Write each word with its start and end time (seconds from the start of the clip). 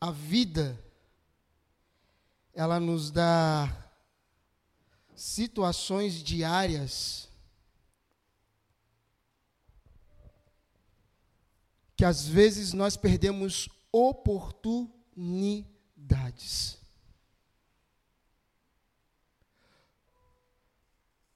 a 0.00 0.10
vida, 0.10 0.78
ela 2.54 2.78
nos 2.78 3.10
dá 3.10 3.90
situações 5.14 6.22
diárias 6.22 7.26
que 11.96 12.04
às 12.04 12.28
vezes 12.28 12.72
nós 12.72 12.96
perdemos 12.96 13.68
oportunidades. 13.90 16.78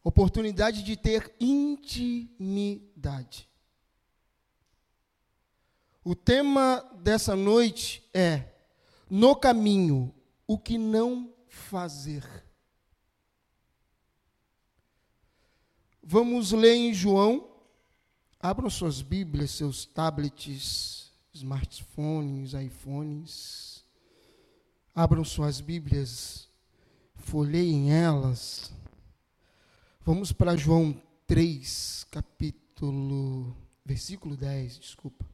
Oportunidade 0.04 0.84
de 0.84 0.96
ter 0.96 1.34
intimidade. 1.40 3.48
O 6.04 6.14
tema 6.14 6.88
dessa 7.00 7.34
noite 7.34 8.08
é: 8.14 8.52
no 9.12 9.36
caminho, 9.36 10.10
o 10.46 10.59
que 10.59 10.78
não 10.78 11.34
fazer. 11.46 12.24
Vamos 16.02 16.52
ler 16.52 16.77
em 16.77 16.95
João. 16.95 17.46
Abram 18.40 18.70
suas 18.70 19.02
Bíblias, 19.02 19.51
seus 19.51 19.84
tablets, 19.84 21.12
smartphones, 21.34 22.54
iPhones. 22.54 23.84
Abram 24.95 25.24
suas 25.24 25.60
Bíblias, 25.60 26.48
folheiem 27.15 27.92
elas. 27.92 28.73
Vamos 30.01 30.32
para 30.32 30.56
João 30.56 30.98
3, 31.26 32.06
capítulo, 32.10 33.54
versículo 33.84 34.38
10, 34.38 34.79
desculpa. 34.79 35.31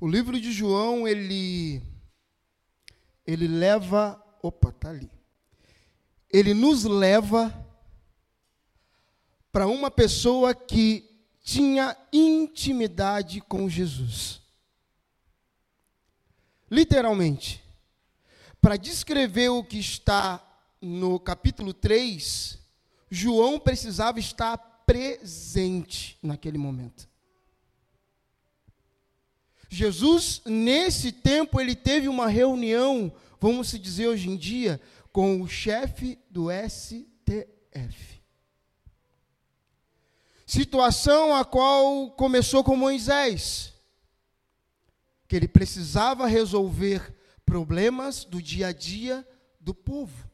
O 0.00 0.08
livro 0.08 0.40
de 0.40 0.52
João, 0.52 1.06
ele 1.06 1.82
ele 3.26 3.48
leva, 3.48 4.22
opa, 4.42 4.70
tá 4.72 4.90
ali. 4.90 5.10
Ele 6.30 6.52
nos 6.52 6.84
leva 6.84 7.52
para 9.50 9.66
uma 9.66 9.90
pessoa 9.90 10.54
que 10.54 11.08
tinha 11.42 11.96
intimidade 12.12 13.40
com 13.40 13.68
Jesus. 13.68 14.42
Literalmente. 16.70 17.62
Para 18.60 18.76
descrever 18.76 19.50
o 19.50 19.62
que 19.62 19.78
está 19.78 20.42
no 20.80 21.20
capítulo 21.20 21.72
3, 21.72 22.58
João 23.10 23.60
precisava 23.60 24.18
estar 24.18 24.56
presente 24.86 26.18
naquele 26.22 26.58
momento. 26.58 27.08
Jesus, 29.74 30.40
nesse 30.44 31.10
tempo, 31.10 31.60
ele 31.60 31.74
teve 31.74 32.08
uma 32.08 32.28
reunião, 32.28 33.12
vamos 33.40 33.68
se 33.68 33.78
dizer 33.78 34.06
hoje 34.06 34.30
em 34.30 34.36
dia, 34.36 34.80
com 35.12 35.42
o 35.42 35.48
chefe 35.48 36.18
do 36.30 36.46
STF. 36.50 38.22
Situação 40.46 41.34
a 41.34 41.44
qual 41.44 42.10
começou 42.12 42.62
com 42.62 42.76
Moisés, 42.76 43.74
que 45.26 45.34
ele 45.34 45.48
precisava 45.48 46.26
resolver 46.26 47.14
problemas 47.44 48.24
do 48.24 48.40
dia 48.40 48.68
a 48.68 48.72
dia 48.72 49.26
do 49.60 49.74
povo. 49.74 50.30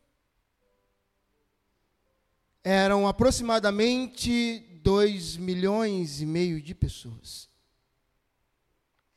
Eram 2.62 3.08
aproximadamente 3.08 4.80
dois 4.83 5.36
milhões 5.36 6.20
e 6.20 6.27
meio 6.27 6.61
de 6.61 6.74
pessoas. 6.74 7.49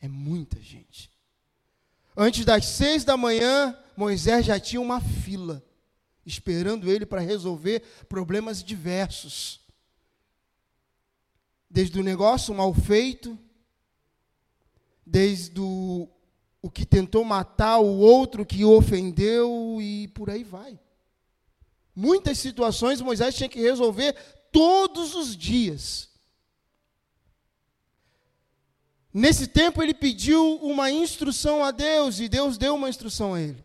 É 0.03 0.07
muita 0.09 0.59
gente. 0.59 1.09
Antes 2.15 2.43
das 2.43 2.65
seis 2.65 3.05
da 3.05 3.15
manhã, 3.15 3.73
Moisés 3.95 4.45
já 4.45 4.59
tinha 4.59 4.81
uma 4.81 4.99
fila, 4.99 5.63
esperando 6.25 6.91
ele 6.91 7.05
para 7.05 7.21
resolver 7.21 7.79
problemas 8.09 8.61
diversos. 8.61 9.61
Desde 11.69 11.97
o 11.97 12.03
negócio 12.03 12.53
mal 12.53 12.73
feito, 12.73 13.39
desde 15.05 15.57
o, 15.61 16.09
o 16.61 16.69
que 16.69 16.85
tentou 16.85 17.23
matar 17.23 17.77
o 17.77 17.99
outro 17.99 18.45
que 18.45 18.65
o 18.65 18.75
ofendeu 18.75 19.77
e 19.79 20.09
por 20.09 20.29
aí 20.29 20.43
vai. 20.43 20.77
Muitas 21.95 22.39
situações 22.39 22.99
Moisés 22.99 23.35
tinha 23.35 23.47
que 23.47 23.61
resolver 23.61 24.11
todos 24.51 25.15
os 25.15 25.33
dias. 25.33 26.09
Nesse 29.13 29.45
tempo 29.45 29.83
ele 29.83 29.93
pediu 29.93 30.55
uma 30.55 30.89
instrução 30.89 31.63
a 31.63 31.69
Deus 31.69 32.19
e 32.19 32.27
Deus 32.27 32.57
deu 32.57 32.73
uma 32.73 32.89
instrução 32.89 33.35
a 33.35 33.41
ele. 33.41 33.63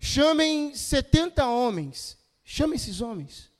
Chamem 0.00 0.74
70 0.74 1.46
homens, 1.46 2.18
chame 2.42 2.74
esses 2.74 3.00
homens. 3.00 3.50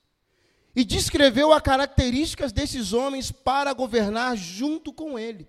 E 0.74 0.84
descreveu 0.84 1.52
as 1.52 1.62
características 1.62 2.50
desses 2.52 2.92
homens 2.92 3.30
para 3.30 3.72
governar 3.72 4.36
junto 4.36 4.92
com 4.92 5.16
ele. 5.16 5.48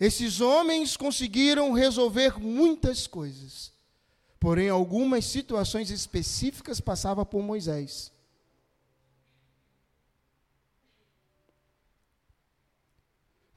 Esses 0.00 0.40
homens 0.40 0.96
conseguiram 0.96 1.72
resolver 1.72 2.40
muitas 2.40 3.06
coisas, 3.06 3.72
porém 4.40 4.68
algumas 4.68 5.26
situações 5.26 5.90
específicas 5.90 6.80
passavam 6.80 7.24
por 7.24 7.40
Moisés. 7.42 8.10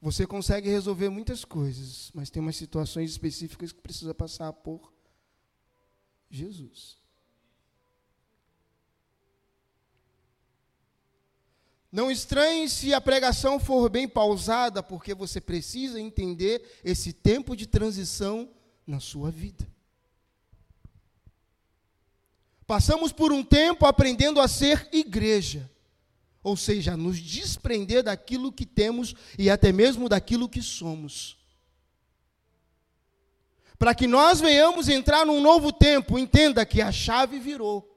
Você 0.04 0.26
consegue 0.26 0.68
resolver 0.68 1.08
muitas 1.08 1.46
coisas, 1.46 2.10
mas 2.12 2.28
tem 2.28 2.42
umas 2.42 2.56
situações 2.56 3.10
específicas 3.10 3.72
que 3.72 3.80
precisa 3.80 4.12
passar 4.12 4.52
por 4.52 4.92
Jesus. 6.28 6.98
Não 11.90 12.10
estranhe 12.10 12.68
se 12.68 12.92
a 12.92 13.00
pregação 13.00 13.58
for 13.58 13.88
bem 13.88 14.06
pausada, 14.06 14.82
porque 14.82 15.14
você 15.14 15.40
precisa 15.40 15.98
entender 15.98 16.80
esse 16.84 17.10
tempo 17.10 17.56
de 17.56 17.66
transição 17.66 18.50
na 18.86 19.00
sua 19.00 19.30
vida. 19.30 19.66
Passamos 22.66 23.10
por 23.10 23.32
um 23.32 23.42
tempo 23.42 23.86
aprendendo 23.86 24.38
a 24.38 24.46
ser 24.46 24.86
igreja 24.92 25.73
ou 26.44 26.58
seja, 26.58 26.94
nos 26.94 27.18
desprender 27.18 28.02
daquilo 28.02 28.52
que 28.52 28.66
temos 28.66 29.14
e 29.38 29.48
até 29.48 29.72
mesmo 29.72 30.10
daquilo 30.10 30.46
que 30.46 30.60
somos. 30.60 31.38
Para 33.78 33.94
que 33.94 34.06
nós 34.06 34.42
venhamos 34.42 34.90
entrar 34.90 35.24
num 35.24 35.40
novo 35.40 35.72
tempo, 35.72 36.18
entenda 36.18 36.66
que 36.66 36.82
a 36.82 36.92
chave 36.92 37.38
virou. 37.38 37.90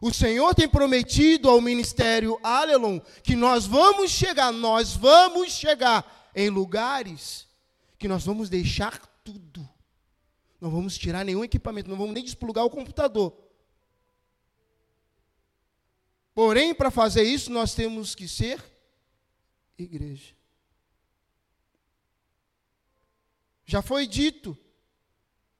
O 0.00 0.14
Senhor 0.14 0.54
tem 0.54 0.68
prometido 0.68 1.50
ao 1.50 1.60
ministério 1.60 2.38
Alelon 2.44 3.00
que 3.24 3.34
nós 3.34 3.66
vamos 3.66 4.12
chegar, 4.12 4.52
nós 4.52 4.94
vamos 4.94 5.52
chegar 5.52 6.30
em 6.34 6.48
lugares 6.48 7.46
que 7.98 8.06
nós 8.06 8.24
vamos 8.24 8.48
deixar 8.48 9.00
tudo. 9.24 9.68
Não 10.60 10.70
vamos 10.70 10.96
tirar 10.96 11.24
nenhum 11.24 11.42
equipamento, 11.42 11.90
não 11.90 11.96
vamos 11.96 12.14
nem 12.14 12.22
desplugar 12.22 12.64
o 12.64 12.70
computador. 12.70 13.45
Porém, 16.36 16.74
para 16.74 16.90
fazer 16.90 17.22
isso, 17.22 17.50
nós 17.50 17.74
temos 17.74 18.14
que 18.14 18.28
ser 18.28 18.62
igreja. 19.78 20.34
Já 23.64 23.80
foi 23.80 24.06
dito 24.06 24.54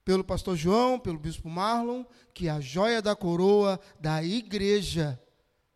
pelo 0.05 0.23
pastor 0.23 0.55
João, 0.55 1.01
pelo 1.01 1.19
bispo 1.19 1.49
Marlon, 1.49 2.05
que 2.35 2.47
a 2.47 2.61
joia 2.61 3.01
da 3.01 3.17
coroa 3.17 3.81
da 3.99 4.23
igreja, 4.23 5.19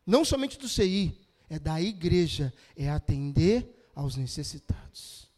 não 0.05 0.23
somente 0.23 0.59
do 0.59 0.69
CI, 0.69 1.19
é 1.49 1.59
da 1.59 1.81
igreja, 1.81 2.53
é 2.77 2.91
atender 2.91 3.91
aos 3.95 4.17
necessitados. 4.17 5.31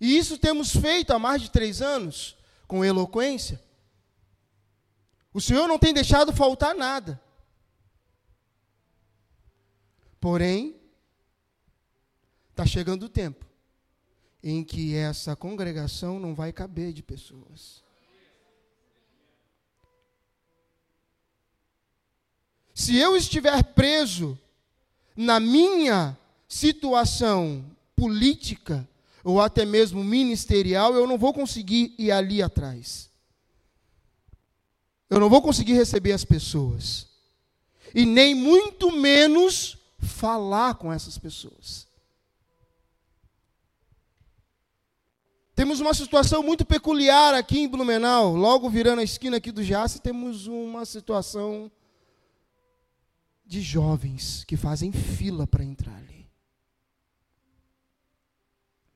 E 0.00 0.16
isso 0.16 0.38
temos 0.38 0.74
feito 0.74 1.12
há 1.12 1.18
mais 1.18 1.42
de 1.42 1.50
três 1.50 1.82
anos, 1.82 2.34
com 2.66 2.82
eloquência. 2.82 3.62
O 5.32 5.40
Senhor 5.40 5.66
não 5.66 5.78
tem 5.78 5.94
deixado 5.94 6.32
faltar 6.32 6.74
nada. 6.74 7.20
Porém, 10.20 10.76
está 12.50 12.66
chegando 12.66 13.04
o 13.04 13.08
tempo 13.08 13.46
em 14.42 14.64
que 14.64 14.94
essa 14.94 15.36
congregação 15.36 16.18
não 16.18 16.34
vai 16.34 16.52
caber 16.52 16.92
de 16.92 17.02
pessoas. 17.02 17.82
Se 22.74 22.96
eu 22.96 23.16
estiver 23.16 23.62
preso 23.62 24.38
na 25.16 25.38
minha 25.38 26.18
situação 26.48 27.64
política 27.94 28.88
ou 29.22 29.40
até 29.40 29.64
mesmo 29.64 30.02
ministerial, 30.02 30.94
eu 30.94 31.06
não 31.06 31.16
vou 31.16 31.32
conseguir 31.32 31.94
ir 31.98 32.10
ali 32.10 32.42
atrás. 32.42 33.11
Eu 35.12 35.20
não 35.20 35.28
vou 35.28 35.42
conseguir 35.42 35.74
receber 35.74 36.12
as 36.12 36.24
pessoas. 36.24 37.06
E 37.94 38.06
nem 38.06 38.34
muito 38.34 38.90
menos 38.90 39.76
falar 39.98 40.76
com 40.76 40.90
essas 40.90 41.18
pessoas. 41.18 41.86
Temos 45.54 45.80
uma 45.80 45.92
situação 45.92 46.42
muito 46.42 46.64
peculiar 46.64 47.34
aqui 47.34 47.58
em 47.58 47.68
Blumenau, 47.68 48.34
logo 48.34 48.70
virando 48.70 49.00
a 49.00 49.04
esquina 49.04 49.36
aqui 49.36 49.52
do 49.52 49.62
Jace, 49.62 50.00
temos 50.00 50.46
uma 50.46 50.86
situação 50.86 51.70
de 53.44 53.60
jovens 53.60 54.44
que 54.44 54.56
fazem 54.56 54.90
fila 54.92 55.46
para 55.46 55.62
entrar 55.62 55.94
ali, 55.94 56.26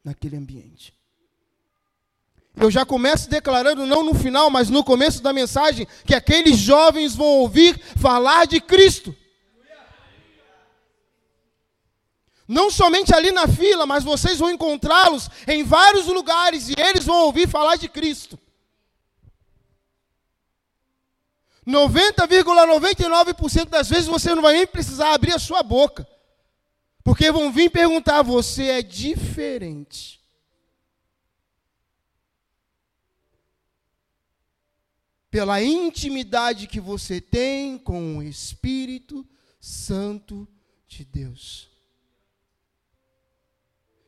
naquele 0.03 0.37
ambiente. 0.39 0.95
Eu 2.56 2.70
já 2.70 2.87
começo 2.87 3.29
declarando, 3.29 3.85
não 3.85 4.03
no 4.03 4.14
final, 4.14 4.49
mas 4.49 4.70
no 4.70 4.82
começo 4.82 5.23
da 5.23 5.32
mensagem, 5.32 5.87
que 6.06 6.14
aqueles 6.14 6.56
jovens 6.56 7.14
vão 7.14 7.26
ouvir 7.26 7.79
falar 7.97 8.47
de 8.47 8.61
Cristo. 8.61 9.14
Não 12.49 12.70
somente 12.70 13.14
ali 13.14 13.31
na 13.31 13.47
fila, 13.47 13.85
mas 13.85 14.05
vocês 14.05 14.38
vão 14.38 14.50
encontrá-los 14.50 15.29
em 15.47 15.64
vários 15.64 16.06
lugares 16.06 16.70
e 16.70 16.75
eles 16.79 17.05
vão 17.05 17.25
ouvir 17.25 17.47
falar 17.49 17.76
de 17.76 17.88
Cristo. 17.88 18.38
90,99% 21.67 23.69
das 23.69 23.91
vezes 23.91 24.06
você 24.06 24.32
não 24.35 24.43
vai 24.43 24.55
nem 24.55 24.67
precisar 24.67 25.12
abrir 25.12 25.35
a 25.35 25.38
sua 25.38 25.62
boca. 25.62 26.08
Porque 27.03 27.31
vão 27.32 27.53
vir 27.53 27.70
perguntar: 27.70 28.23
você 28.23 28.64
é 28.67 28.82
diferente. 28.82 30.16
Pela 35.37 35.62
intimidade 35.62 36.67
que 36.67 36.81
você 36.81 37.21
tem 37.21 37.77
com 37.77 38.17
o 38.17 38.23
Espírito 38.23 39.23
Santo 39.61 40.49
de 40.88 41.05
Deus. 41.05 41.69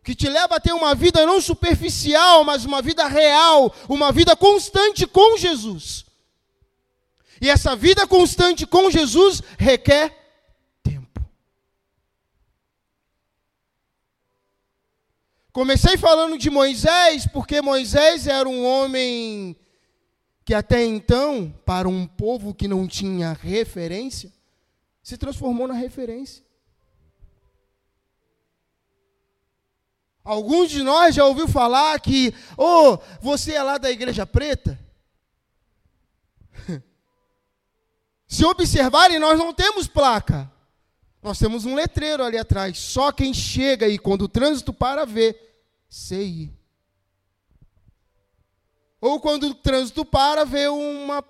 Que 0.03 0.15
te 0.15 0.27
leva 0.27 0.57
a 0.57 0.59
ter 0.59 0.73
uma 0.73 0.95
vida 0.95 1.27
não 1.27 1.39
superficial, 1.39 2.45
mas 2.45 2.65
uma 2.65 2.81
vida 2.81 3.07
real, 3.07 3.75
uma 3.91 4.11
vida 4.11 4.35
constante 4.35 5.07
com 5.07 5.37
Jesus. 5.37 6.07
E 7.43 7.51
essa 7.51 7.77
vida 7.77 8.07
constante 8.07 8.67
com 8.67 8.91
Jesus 8.91 9.43
requer 9.59 10.09
tempo. 10.83 11.21
Comecei 15.53 15.99
falando 15.99 16.39
de 16.39 16.49
Moisés, 16.49 17.27
porque 17.27 17.61
Moisés 17.61 18.27
era 18.27 18.49
um 18.49 18.65
homem 18.65 19.55
que 20.49 20.55
até 20.55 20.83
então, 20.83 21.55
para 21.67 21.87
um 21.87 22.06
povo 22.06 22.55
que 22.55 22.67
não 22.67 22.89
tinha 22.89 23.35
referência, 23.35 24.33
se 25.03 25.19
transformou 25.19 25.69
na 25.69 25.75
referência. 25.75 26.43
Alguns 30.25 30.71
de 30.71 30.83
nós 30.83 31.15
já 31.15 31.27
ouviu 31.27 31.47
falar 31.47 32.00
que, 32.00 32.33
oh, 32.56 32.97
você 33.21 33.53
é 33.53 33.62
lá 33.62 33.77
da 33.77 33.91
igreja 33.91 34.25
preta? 34.27 34.81
Se 38.27 38.43
observarem, 38.47 39.19
nós 39.19 39.39
não 39.39 39.53
temos 39.53 39.87
placa. 39.87 40.50
Nós 41.23 41.39
temos 41.39 41.67
um 41.67 41.75
letreiro 41.75 42.25
ali 42.25 42.39
atrás. 42.39 42.79
Só 42.79 43.12
quem 43.12 43.35
chega 43.35 43.85
aí 43.85 43.99
quando 43.99 44.23
o 44.23 44.29
trânsito 44.29 44.73
para 44.73 45.05
vê. 45.05 45.39
CI. 45.91 46.58
Ou 49.00 49.21
quando 49.21 49.45
o 49.45 49.55
trânsito 49.55 50.05
para, 50.05 50.45
vê 50.45 50.69
uma 50.69 51.25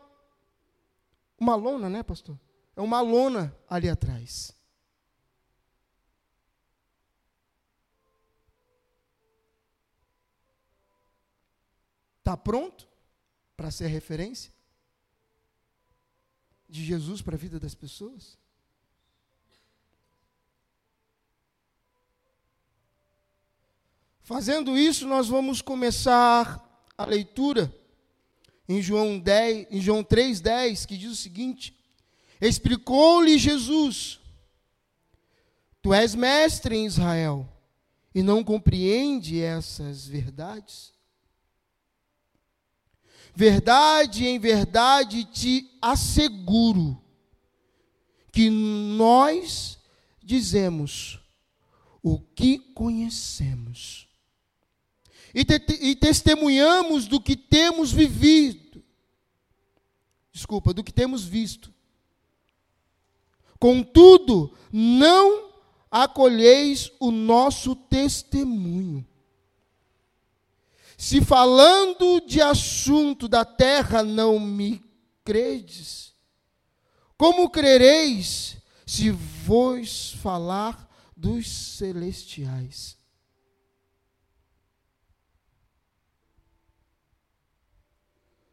uma 1.39 1.55
lona, 1.55 1.89
né, 1.89 2.03
pastor? 2.03 2.39
É 2.75 2.81
uma 2.81 3.01
lona 3.01 3.57
ali 3.69 3.89
atrás. 3.89 4.53
Está 12.19 12.37
pronto 12.37 12.89
para 13.57 13.71
ser 13.71 13.87
referência? 13.87 14.53
de 16.69 16.85
Jesus 16.85 17.23
para 17.23 17.35
a 17.35 17.39
vida 17.39 17.59
das 17.59 17.75
pessoas? 17.75 18.37
Fazendo 24.21 24.77
isso, 24.77 25.07
nós 25.07 25.27
vamos 25.27 25.63
começar 25.63 26.63
a 26.99 27.07
leitura 27.07 27.73
em 28.69 28.83
João 28.83 29.21
10, 29.21 29.69
em 29.71 29.81
João 29.81 30.03
3:10, 30.03 30.85
que 30.85 30.99
diz 30.99 31.13
o 31.13 31.17
seguinte: 31.17 31.75
Explicou-lhe 32.41 33.39
Jesus: 33.39 34.21
Tu 35.81 35.95
és 35.95 36.17
mestre 36.17 36.75
em 36.75 36.85
Israel 36.85 37.49
e 38.13 38.23
não 38.23 38.43
compreende 38.43 39.41
essas 39.41 40.07
verdades? 40.07 40.93
Verdade 43.35 44.27
em 44.27 44.39
verdade 44.41 45.25
te 45.25 45.71
asseguro 45.81 47.01
que 48.33 48.51
nós 48.51 49.79
dizemos 50.21 51.21
o 52.03 52.19
que 52.19 52.59
conhecemos 52.59 54.08
e, 55.35 55.45
te, 55.45 55.61
e 55.81 55.95
testemunhamos 55.95 57.07
do 57.07 57.21
que 57.21 57.37
temos 57.37 57.93
vivido. 57.93 58.83
Desculpa, 60.33 60.73
do 60.73 60.85
que 60.85 60.93
temos 60.93 61.25
visto. 61.25 61.73
Contudo, 63.59 64.55
não 64.73 65.51
acolheis 65.91 66.93
o 67.01 67.11
nosso 67.11 67.75
testemunho. 67.75 69.07
Se 70.97 71.21
falando 71.21 72.21
de 72.27 72.41
assunto 72.41 73.29
da 73.29 73.45
terra 73.45 74.03
não 74.03 74.39
me 74.41 74.83
credes, 75.25 76.13
como 77.17 77.49
crereis 77.51 78.57
se 78.87 79.11
vos 79.11 80.13
falar 80.23 80.89
dos 81.17 81.49
celestiais? 81.49 82.98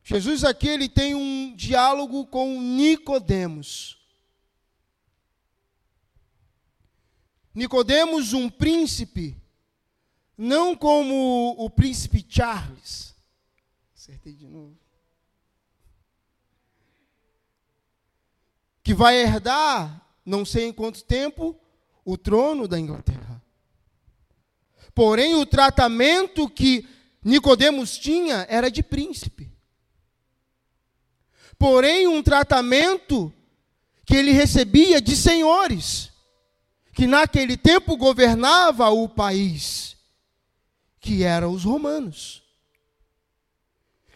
Jesus 0.08 0.44
aqui 0.44 0.68
ele 0.68 0.88
tem 0.88 1.16
um 1.16 1.56
diálogo 1.56 2.28
com 2.28 2.62
Nicodemos. 2.62 3.98
Nicodemos, 7.56 8.32
um 8.32 8.48
príncipe, 8.48 9.36
não 10.38 10.76
como 10.76 11.56
o 11.58 11.68
príncipe 11.72 12.24
Charles. 12.30 13.16
Acertei 13.96 14.34
de 14.34 14.46
novo. 14.46 14.78
Que 18.84 18.94
vai 18.94 19.20
herdar, 19.20 20.08
não 20.24 20.46
sei 20.46 20.66
em 20.66 20.74
quanto 20.74 21.04
tempo, 21.04 21.60
o 22.06 22.16
trono 22.16 22.68
da 22.68 22.80
Inglaterra. 22.80 23.42
Porém, 24.94 25.34
o 25.34 25.48
tratamento 25.48 26.48
que 26.48 26.88
Nicodemos 27.24 27.98
tinha 27.98 28.46
era 28.48 28.70
de 28.70 28.84
príncipe. 28.84 29.55
Porém, 31.66 32.08
um 32.08 32.22
tratamento 32.22 33.34
que 34.06 34.16
ele 34.16 34.32
recebia 34.32 35.02
de 35.02 35.16
senhores, 35.16 36.12
que 36.94 37.08
naquele 37.08 37.58
tempo 37.58 37.98
governava 37.98 38.92
o 38.92 39.10
país 39.10 39.98
que 41.00 41.24
eram 41.24 41.50
os 41.52 41.64
romanos. 41.64 42.44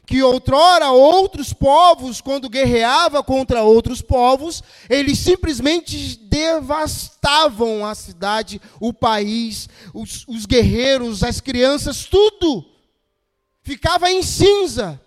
Que 0.06 0.22
outrora 0.22 0.92
outros 0.92 1.52
povos, 1.52 2.22
quando 2.22 2.52
guerreava 2.52 3.24
contra 3.24 3.64
outros 3.64 4.00
povos, 4.00 4.62
eles 4.88 5.18
simplesmente 5.18 6.18
devastavam 6.18 7.84
a 7.84 7.96
cidade, 7.96 8.62
o 8.80 8.94
país, 8.94 9.68
os, 9.92 10.24
os 10.28 10.46
guerreiros, 10.46 11.24
as 11.24 11.42
crianças, 11.42 12.06
tudo 12.06 12.64
ficava 13.64 14.12
em 14.12 14.22
cinza. 14.22 15.02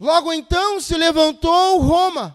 Logo 0.00 0.32
então 0.32 0.80
se 0.80 0.96
levantou 0.96 1.78
Roma, 1.82 2.34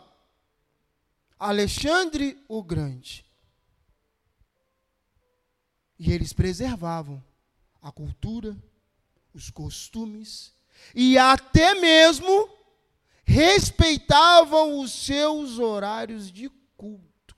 Alexandre 1.40 2.40
o 2.48 2.62
Grande. 2.62 3.26
E 5.98 6.12
eles 6.12 6.32
preservavam 6.32 7.24
a 7.82 7.92
cultura, 7.92 8.56
os 9.34 9.50
costumes 9.50 10.54
e 10.94 11.18
até 11.18 11.74
mesmo 11.74 12.50
respeitavam 13.24 14.80
os 14.80 14.92
seus 14.92 15.58
horários 15.58 16.32
de 16.32 16.50
culto. 16.78 17.36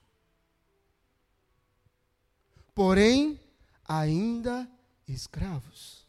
Porém, 2.75 3.39
ainda 3.85 4.69
escravos. 5.07 6.06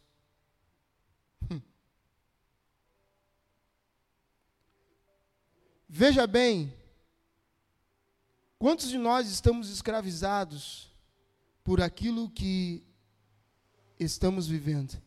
Veja 5.91 6.27
bem, 6.27 6.71
quantos 8.59 8.89
de 8.89 8.97
nós 8.99 9.27
estamos 9.27 9.71
escravizados 9.71 10.87
por 11.63 11.81
aquilo 11.81 12.29
que 12.29 12.83
estamos 13.99 14.47
vivendo? 14.47 15.01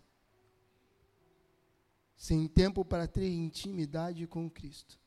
Sem 2.16 2.48
tempo 2.48 2.84
para 2.84 3.06
ter 3.06 3.28
intimidade 3.28 4.26
com 4.26 4.50
Cristo. 4.50 4.98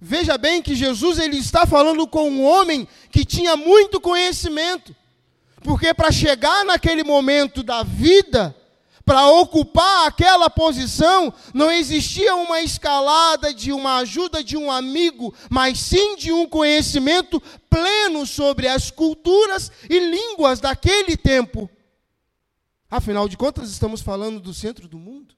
Veja 0.00 0.38
bem 0.38 0.62
que 0.62 0.74
Jesus 0.74 1.18
ele 1.18 1.36
está 1.36 1.66
falando 1.66 2.08
com 2.08 2.30
um 2.30 2.42
homem 2.42 2.88
que 3.10 3.22
tinha 3.22 3.54
muito 3.54 4.00
conhecimento. 4.00 4.96
Porque 5.62 5.92
para 5.92 6.10
chegar 6.10 6.64
naquele 6.64 7.04
momento 7.04 7.62
da 7.62 7.82
vida, 7.82 8.56
para 9.04 9.28
ocupar 9.28 10.06
aquela 10.06 10.48
posição, 10.48 11.32
não 11.52 11.70
existia 11.70 12.34
uma 12.34 12.62
escalada 12.62 13.52
de 13.52 13.70
uma 13.70 13.98
ajuda 13.98 14.42
de 14.42 14.56
um 14.56 14.70
amigo, 14.70 15.34
mas 15.50 15.78
sim 15.78 16.16
de 16.16 16.32
um 16.32 16.46
conhecimento 16.46 17.40
pleno 17.68 18.26
sobre 18.26 18.66
as 18.66 18.90
culturas 18.90 19.70
e 19.90 19.98
línguas 19.98 20.58
daquele 20.58 21.16
tempo. 21.16 21.68
Afinal 22.90 23.28
de 23.28 23.36
contas, 23.36 23.70
estamos 23.70 24.00
falando 24.00 24.40
do 24.40 24.54
centro 24.54 24.88
do 24.88 24.98
mundo. 24.98 25.34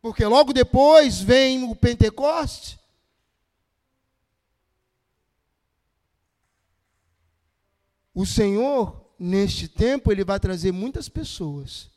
Porque 0.00 0.24
logo 0.24 0.52
depois 0.52 1.20
vem 1.20 1.64
o 1.64 1.74
Pentecoste. 1.74 2.78
O 8.14 8.26
Senhor, 8.26 9.01
neste 9.22 9.68
tempo, 9.68 10.10
Ele 10.10 10.24
vai 10.24 10.40
trazer 10.40 10.72
muitas 10.72 11.08
pessoas. 11.08 11.88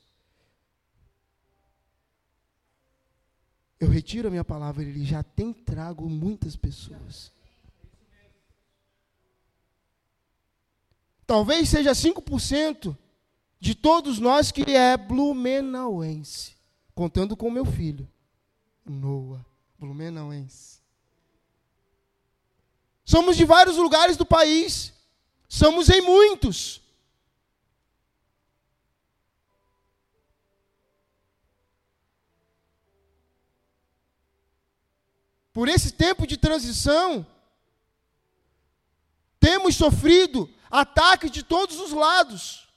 Eu 3.79 3.89
retiro 3.89 4.27
a 4.27 4.32
minha 4.32 4.44
palavra, 4.44 4.84
Ele 4.84 5.03
já 5.03 5.24
tem 5.24 5.51
trago 5.51 6.08
muitas 6.08 6.55
pessoas. 6.55 7.32
Talvez 11.25 11.70
seja 11.70 11.91
5% 11.91 12.96
de 13.60 13.74
todos 13.74 14.20
nós 14.20 14.51
que 14.51 14.62
é 14.72 14.96
blumenauense 14.96 16.53
contando 16.94 17.36
com 17.36 17.50
meu 17.50 17.65
filho, 17.65 18.08
Noah, 18.86 19.44
blumenauense. 19.79 20.79
Somos 23.03 23.36
de 23.36 23.44
vários 23.44 23.77
lugares 23.77 24.15
do 24.15 24.25
país, 24.25 24.94
somos 25.50 25.89
em 25.89 26.01
muitos. 26.01 26.85
Por 35.56 35.70
esse 35.70 35.94
tempo 35.94 36.28
de 36.28 36.36
transição, 36.36 37.26
temos 39.40 39.78
sofrido 39.78 40.54
ataques 40.70 41.32
de 41.32 41.44
todos 41.44 41.80
os 41.80 41.94
lados. 41.94 42.68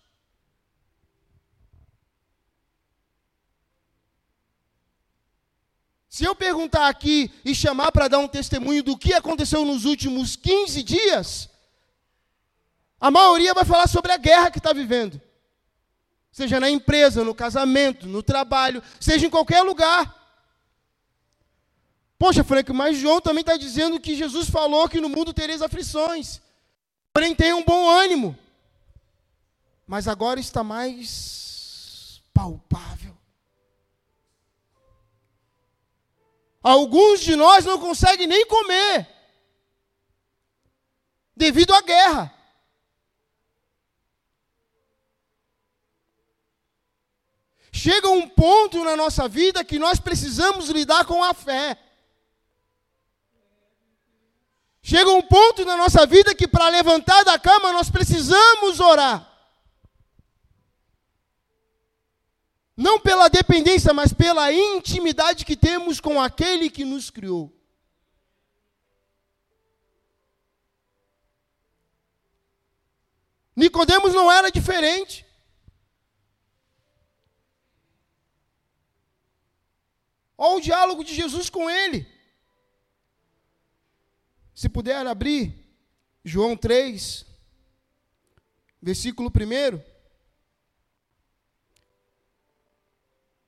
Se 6.08 6.22
eu 6.22 6.36
perguntar 6.36 6.86
aqui 6.86 7.32
e 7.44 7.52
chamar 7.52 7.90
para 7.90 8.06
dar 8.06 8.20
um 8.20 8.28
testemunho 8.28 8.84
do 8.84 8.96
que 8.96 9.12
aconteceu 9.12 9.64
nos 9.64 9.84
últimos 9.84 10.36
15 10.36 10.80
dias, 10.84 11.50
a 13.00 13.10
maioria 13.10 13.54
vai 13.54 13.64
falar 13.64 13.88
sobre 13.88 14.12
a 14.12 14.16
guerra 14.16 14.52
que 14.52 14.58
está 14.58 14.72
vivendo. 14.72 15.20
Seja 16.30 16.60
na 16.60 16.70
empresa, 16.70 17.24
no 17.24 17.34
casamento, 17.34 18.06
no 18.06 18.22
trabalho, 18.22 18.80
seja 19.00 19.26
em 19.26 19.30
qualquer 19.30 19.62
lugar. 19.62 20.17
Poxa, 22.18 22.42
Frank, 22.42 22.72
mas 22.72 22.96
João 22.96 23.20
também 23.20 23.42
está 23.42 23.56
dizendo 23.56 24.00
que 24.00 24.16
Jesus 24.16 24.50
falou 24.50 24.88
que 24.88 25.00
no 25.00 25.08
mundo 25.08 25.32
tereis 25.32 25.62
aflições. 25.62 26.40
Porém, 27.12 27.34
tenha 27.34 27.54
um 27.54 27.64
bom 27.64 27.88
ânimo. 27.88 28.36
Mas 29.86 30.08
agora 30.08 30.40
está 30.40 30.64
mais 30.64 32.20
palpável. 32.34 33.16
Alguns 36.60 37.20
de 37.20 37.36
nós 37.36 37.64
não 37.64 37.78
conseguem 37.78 38.26
nem 38.26 38.44
comer, 38.46 39.08
devido 41.34 41.72
à 41.72 41.80
guerra. 41.80 42.34
Chega 47.72 48.08
um 48.08 48.28
ponto 48.28 48.82
na 48.82 48.96
nossa 48.96 49.28
vida 49.28 49.64
que 49.64 49.78
nós 49.78 50.00
precisamos 50.00 50.68
lidar 50.68 51.04
com 51.04 51.22
a 51.22 51.32
fé. 51.32 51.78
Chega 54.88 55.10
um 55.10 55.20
ponto 55.20 55.66
na 55.66 55.76
nossa 55.76 56.06
vida 56.06 56.34
que 56.34 56.48
para 56.48 56.70
levantar 56.70 57.22
da 57.22 57.38
cama 57.38 57.74
nós 57.74 57.90
precisamos 57.90 58.80
orar. 58.80 59.18
Não 62.74 62.98
pela 62.98 63.28
dependência, 63.28 63.92
mas 63.92 64.14
pela 64.14 64.50
intimidade 64.50 65.44
que 65.44 65.54
temos 65.54 66.00
com 66.00 66.18
aquele 66.18 66.70
que 66.70 66.86
nos 66.86 67.10
criou. 67.10 67.54
Nicodemos 73.54 74.14
não 74.14 74.32
era 74.32 74.50
diferente. 74.50 75.26
Olha 80.38 80.56
o 80.56 80.60
diálogo 80.62 81.04
de 81.04 81.14
Jesus 81.14 81.50
com 81.50 81.68
ele. 81.68 82.17
Se 84.58 84.68
puder 84.68 85.06
abrir, 85.06 85.54
João 86.24 86.56
3, 86.56 87.24
versículo 88.82 89.30
1. 89.30 89.80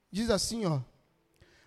Diz 0.08 0.30
assim, 0.30 0.66
ó: 0.66 0.78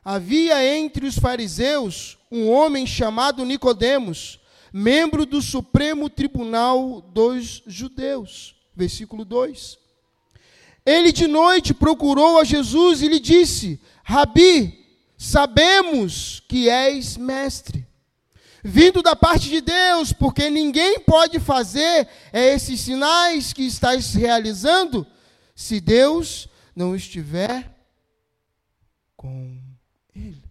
Havia 0.01 0.65
entre 0.65 1.05
os 1.05 1.19
fariseus 1.19 2.17
um 2.31 2.49
homem 2.49 2.87
chamado 2.87 3.43
Nicodemos, 3.43 4.39
membro 4.71 5.25
do 5.25 5.41
Supremo 5.41 6.09
Tribunal 6.09 7.01
dos 7.01 7.63
Judeus. 7.67 8.55
Versículo 8.73 9.25
2. 9.25 9.77
Ele 10.85 11.11
de 11.11 11.27
noite 11.27 11.73
procurou 11.73 12.39
a 12.39 12.45
Jesus 12.45 13.01
e 13.01 13.09
lhe 13.09 13.19
disse: 13.19 13.77
Rabi, 14.05 14.87
sabemos 15.17 16.41
que 16.47 16.69
és 16.69 17.17
mestre, 17.17 17.82
vindo 18.63 19.01
da 19.01 19.15
parte 19.15 19.49
de 19.49 19.59
Deus, 19.59 20.13
porque 20.13 20.49
ninguém 20.49 20.99
pode 21.01 21.39
fazer 21.39 22.07
esses 22.31 22.79
sinais 22.79 23.51
que 23.51 23.63
estás 23.63 24.13
realizando 24.13 25.05
se 25.53 25.81
Deus 25.81 26.47
não 26.73 26.95
estiver 26.95 27.69
com 29.17 29.59
ele. 30.15 30.41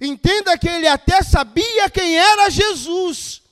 Entenda 0.00 0.58
que 0.58 0.68
ele 0.68 0.86
até 0.86 1.22
sabia 1.22 1.88
quem 1.88 2.18
era 2.18 2.50
Jesus. 2.50 3.42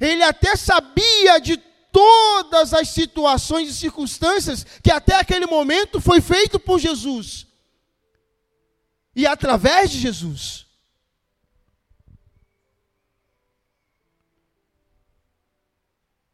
Ele 0.00 0.22
até 0.22 0.56
sabia 0.56 1.38
de 1.40 1.58
todas 1.92 2.72
as 2.72 2.88
situações 2.88 3.68
e 3.68 3.74
circunstâncias 3.74 4.64
que 4.82 4.90
até 4.90 5.16
aquele 5.16 5.46
momento 5.46 6.00
foi 6.00 6.20
feito 6.20 6.58
por 6.58 6.78
Jesus. 6.78 7.47
E 9.18 9.26
através 9.26 9.90
de 9.90 9.98
Jesus. 9.98 10.66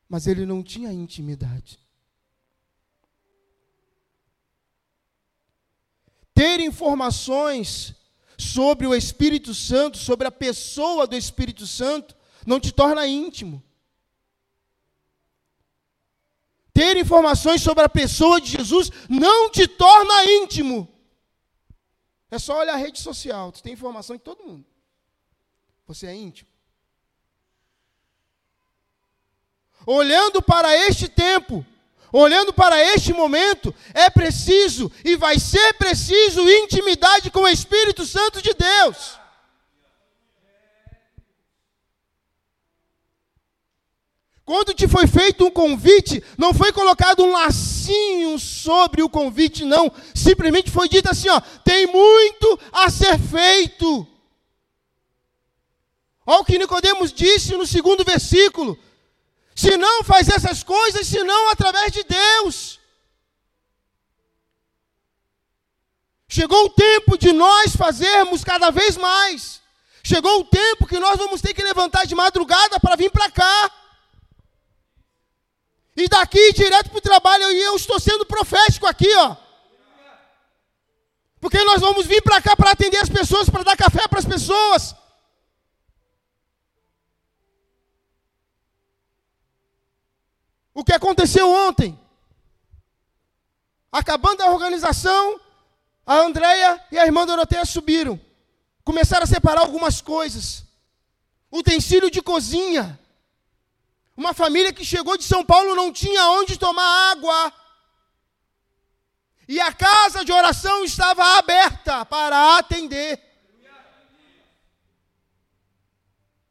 Mas 0.08 0.26
ele 0.26 0.44
não 0.44 0.62
tinha 0.62 0.92
intimidade. 0.92 1.78
ter 6.34 6.58
informações 6.60 7.94
sobre 8.36 8.86
o 8.86 8.94
Espírito 8.94 9.54
Santo, 9.54 9.96
sobre 9.96 10.26
a 10.26 10.32
pessoa 10.32 11.06
do 11.06 11.16
Espírito 11.16 11.66
Santo, 11.66 12.14
não 12.44 12.58
te 12.58 12.72
torna 12.72 13.06
íntimo. 13.06 13.62
Ter 16.72 16.96
informações 16.96 17.62
sobre 17.62 17.84
a 17.84 17.88
pessoa 17.88 18.40
de 18.40 18.50
Jesus 18.50 18.90
não 19.08 19.48
te 19.48 19.68
torna 19.68 20.24
íntimo. 20.24 20.93
É 22.34 22.38
só 22.40 22.58
olhar 22.58 22.74
a 22.74 22.76
rede 22.76 22.98
social, 22.98 23.52
tu 23.52 23.62
tem 23.62 23.74
informação 23.74 24.16
de 24.16 24.22
todo 24.22 24.42
mundo. 24.42 24.64
Você 25.86 26.08
é 26.08 26.14
íntimo. 26.16 26.48
Olhando 29.86 30.42
para 30.42 30.76
este 30.76 31.06
tempo, 31.08 31.64
olhando 32.10 32.52
para 32.52 32.76
este 32.92 33.12
momento, 33.12 33.72
é 33.94 34.10
preciso 34.10 34.90
e 35.04 35.14
vai 35.14 35.38
ser 35.38 35.74
preciso 35.74 36.40
intimidade 36.50 37.30
com 37.30 37.42
o 37.42 37.48
Espírito 37.48 38.04
Santo 38.04 38.42
de 38.42 38.52
Deus. 38.52 39.16
Quando 44.44 44.74
te 44.74 44.88
foi 44.88 45.06
feito 45.06 45.46
um 45.46 45.52
convite, 45.52 46.20
não 46.36 46.52
foi 46.52 46.72
colocado 46.72 47.22
um 47.22 47.30
lacinho 47.30 47.74
sobre 48.38 49.02
o 49.02 49.08
convite, 49.08 49.64
não. 49.64 49.92
Simplesmente 50.14 50.70
foi 50.70 50.88
dito 50.88 51.10
assim: 51.10 51.28
ó, 51.28 51.40
tem 51.64 51.86
muito 51.86 52.58
a 52.72 52.90
ser 52.90 53.18
feito. 53.18 54.06
Olha 56.26 56.40
o 56.40 56.44
que 56.44 56.58
Nicodemos 56.58 57.12
disse 57.12 57.54
no 57.54 57.66
segundo 57.66 58.04
versículo. 58.04 58.78
Se 59.54 59.76
não 59.76 60.02
faz 60.02 60.28
essas 60.28 60.62
coisas, 60.62 61.06
senão 61.06 61.50
através 61.50 61.92
de 61.92 62.02
Deus. 62.02 62.80
Chegou 66.28 66.64
o 66.64 66.70
tempo 66.70 67.16
de 67.16 67.32
nós 67.32 67.76
fazermos 67.76 68.42
cada 68.42 68.70
vez 68.70 68.96
mais. 68.96 69.62
Chegou 70.02 70.40
o 70.40 70.44
tempo 70.44 70.86
que 70.86 70.98
nós 70.98 71.16
vamos 71.16 71.40
ter 71.40 71.54
que 71.54 71.62
levantar 71.62 72.06
de 72.06 72.14
madrugada 72.14 72.80
para 72.80 72.96
vir 72.96 73.10
para 73.10 73.30
cá. 73.30 73.70
E 75.96 76.08
daqui 76.08 76.52
direto 76.52 76.90
para 76.90 76.98
o 76.98 77.02
trabalho, 77.02 77.52
e 77.52 77.62
eu 77.62 77.76
estou 77.76 78.00
sendo 78.00 78.26
profético 78.26 78.86
aqui, 78.86 79.12
ó. 79.16 79.36
Porque 81.40 81.62
nós 81.62 81.80
vamos 81.80 82.06
vir 82.06 82.22
para 82.22 82.40
cá 82.40 82.56
para 82.56 82.70
atender 82.70 82.98
as 82.98 83.08
pessoas, 83.08 83.50
para 83.50 83.62
dar 83.62 83.76
café 83.76 84.08
para 84.08 84.18
as 84.18 84.24
pessoas. 84.24 84.94
O 90.72 90.82
que 90.82 90.92
aconteceu 90.92 91.48
ontem? 91.48 91.98
Acabando 93.92 94.42
a 94.42 94.50
organização, 94.50 95.40
a 96.04 96.16
Andréia 96.16 96.84
e 96.90 96.98
a 96.98 97.06
irmã 97.06 97.24
Doroteia 97.24 97.64
subiram. 97.64 98.20
Começaram 98.82 99.22
a 99.22 99.26
separar 99.26 99.60
algumas 99.60 100.00
coisas. 100.00 100.64
Utensílio 101.52 102.10
de 102.10 102.20
cozinha. 102.20 102.98
Uma 104.16 104.33
família 104.33 104.73
que 104.73 104.85
chegou 104.85 105.16
de 105.16 105.25
São 105.25 105.44
Paulo 105.44 105.75
não 105.75 105.92
tinha 105.92 106.30
onde 106.30 106.59
tomar 106.59 107.11
água. 107.11 107.52
E 109.49 109.61
a 109.61 109.73
casa 109.73 110.25
de 110.25 110.33
oração 110.33 110.85
estava 110.85 111.38
aberta 111.38 112.04
para 112.06 112.56
atender. 112.56 113.21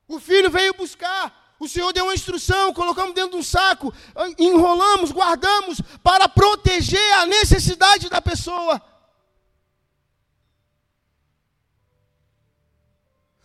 O 0.07 0.19
filho 0.19 0.51
veio 0.51 0.73
buscar. 0.73 1.55
O 1.59 1.67
Senhor 1.67 1.93
deu 1.93 2.05
uma 2.05 2.13
instrução, 2.13 2.73
colocamos 2.73 3.13
dentro 3.15 3.31
de 3.31 3.37
um 3.37 3.43
saco, 3.43 3.93
enrolamos, 4.37 5.11
guardamos 5.11 5.79
para 6.03 6.27
proteger 6.27 7.13
a 7.13 7.25
necessidade 7.25 8.09
da 8.09 8.21
pessoa. 8.21 8.81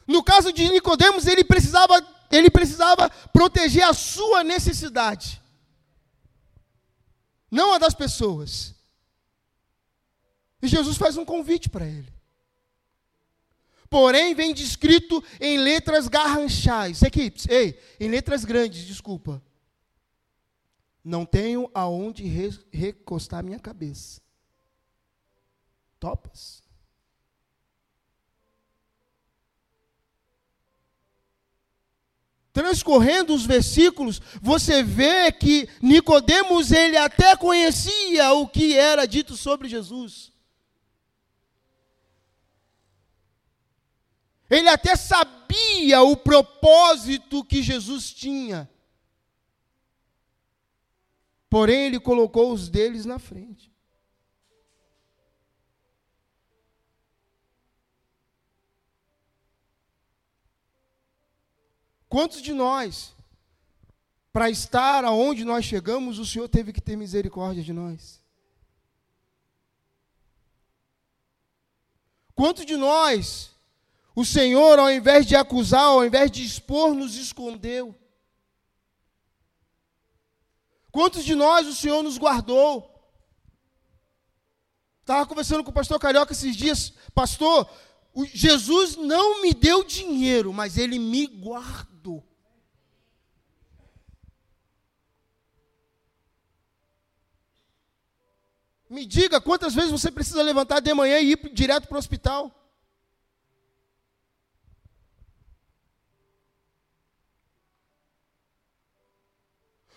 No 0.04 0.24
caso 0.24 0.52
de 0.52 0.68
Nicodemos, 0.70 1.26
ele 1.26 1.44
precisava, 1.44 2.00
ele 2.30 2.50
precisava 2.50 3.08
proteger 3.32 3.84
a 3.84 3.94
sua 3.94 4.44
necessidade. 4.44 5.42
Não 7.50 7.72
a 7.72 7.78
das 7.78 7.94
pessoas. 7.94 8.74
E 10.60 10.68
Jesus 10.68 10.96
faz 10.96 11.16
um 11.16 11.24
convite 11.24 11.68
para 11.68 11.86
ele. 11.86 12.12
Porém, 13.88 14.34
vem 14.34 14.52
descrito 14.52 15.24
em 15.40 15.58
letras 15.58 16.08
garranchais. 16.08 17.02
Equipes, 17.02 17.46
ei, 17.48 17.80
em 17.98 18.10
letras 18.10 18.44
grandes, 18.44 18.86
desculpa. 18.86 19.42
Não 21.02 21.24
tenho 21.24 21.70
aonde 21.72 22.24
recostar 22.70 23.42
minha 23.42 23.58
cabeça. 23.58 24.20
Topas? 25.98 26.62
Transcorrendo 32.58 33.32
os 33.32 33.46
versículos, 33.46 34.20
você 34.42 34.82
vê 34.82 35.30
que 35.30 35.68
Nicodemos 35.80 36.72
ele 36.72 36.96
até 36.96 37.36
conhecia 37.36 38.32
o 38.32 38.48
que 38.48 38.76
era 38.76 39.06
dito 39.06 39.36
sobre 39.36 39.68
Jesus. 39.68 40.32
Ele 44.50 44.68
até 44.68 44.96
sabia 44.96 46.02
o 46.02 46.16
propósito 46.16 47.44
que 47.44 47.62
Jesus 47.62 48.12
tinha. 48.12 48.68
Porém, 51.48 51.86
ele 51.86 52.00
colocou 52.00 52.52
os 52.52 52.68
deles 52.68 53.04
na 53.04 53.20
frente. 53.20 53.72
Quantos 62.08 62.40
de 62.40 62.52
nós, 62.52 63.14
para 64.32 64.48
estar 64.48 65.04
aonde 65.04 65.44
nós 65.44 65.64
chegamos, 65.64 66.18
o 66.18 66.24
Senhor 66.24 66.48
teve 66.48 66.72
que 66.72 66.80
ter 66.80 66.96
misericórdia 66.96 67.62
de 67.62 67.72
nós? 67.72 68.20
Quantos 72.34 72.64
de 72.64 72.76
nós, 72.76 73.50
o 74.14 74.24
Senhor, 74.24 74.78
ao 74.78 74.90
invés 74.90 75.26
de 75.26 75.34
acusar, 75.34 75.84
ao 75.84 76.04
invés 76.04 76.30
de 76.30 76.44
expor, 76.44 76.94
nos 76.94 77.16
escondeu? 77.16 77.94
Quantos 80.90 81.24
de 81.24 81.34
nós 81.34 81.66
o 81.66 81.74
Senhor 81.74 82.02
nos 82.02 82.16
guardou? 82.16 82.94
Estava 85.00 85.26
conversando 85.26 85.64
com 85.64 85.70
o 85.70 85.74
pastor 85.74 85.98
Carioca 85.98 86.32
esses 86.32 86.54
dias, 86.54 86.92
pastor, 87.14 87.68
Jesus 88.32 88.96
não 88.96 89.42
me 89.42 89.54
deu 89.54 89.82
dinheiro, 89.84 90.52
mas 90.52 90.76
ele 90.76 90.98
me 90.98 91.26
guardou. 91.26 91.87
Me 98.88 99.04
diga 99.04 99.40
quantas 99.40 99.74
vezes 99.74 99.90
você 99.90 100.10
precisa 100.10 100.42
levantar 100.42 100.80
de 100.80 100.94
manhã 100.94 101.18
e 101.18 101.32
ir 101.32 101.50
direto 101.52 101.86
para 101.86 101.96
o 101.96 101.98
hospital. 101.98 102.54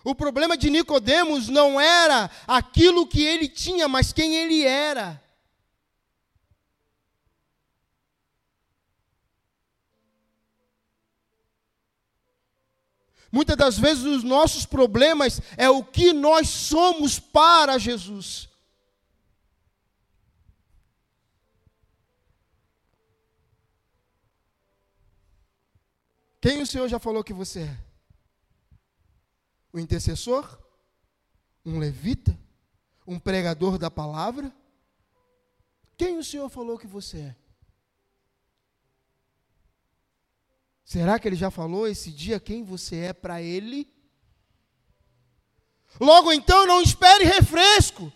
O 0.04 0.16
problema 0.16 0.58
de 0.58 0.70
Nicodemos 0.70 1.48
não 1.48 1.80
era 1.80 2.30
aquilo 2.48 3.08
que 3.08 3.24
ele 3.24 3.48
tinha, 3.48 3.88
mas 3.88 4.12
quem 4.12 4.36
ele 4.36 4.66
era. 4.66 5.22
Muitas 13.32 13.56
das 13.56 13.80
vezes 13.80 14.04
os 14.04 14.24
nossos 14.24 14.66
problemas 14.66 15.40
é 15.56 15.70
o 15.70 15.84
que 15.84 16.12
nós 16.12 16.50
somos 16.50 17.18
para 17.18 17.78
Jesus. 17.78 18.51
Quem 26.42 26.60
o 26.60 26.66
Senhor 26.66 26.88
já 26.88 26.98
falou 26.98 27.24
que 27.24 27.34
você 27.34 27.62
é? 27.62 27.78
O 29.72 29.80
intercessor? 29.80 30.60
Um 31.64 31.78
levita? 31.78 32.36
Um 33.06 33.20
pregador 33.20 33.78
da 33.78 33.92
palavra? 33.92 34.52
Quem 35.96 36.18
o 36.18 36.24
Senhor 36.24 36.50
falou 36.50 36.80
que 36.80 36.88
você 36.88 37.18
é? 37.20 37.36
Será 40.84 41.20
que 41.20 41.28
ele 41.28 41.36
já 41.36 41.52
falou 41.52 41.88
esse 41.88 42.12
dia 42.12 42.40
quem 42.40 42.64
você 42.64 42.98
é 42.98 43.14
para 43.14 43.40
ele? 43.40 43.88
Logo 46.00 46.34
então, 46.34 46.66
não 46.66 46.82
espere 46.82 47.24
refresco, 47.24 48.12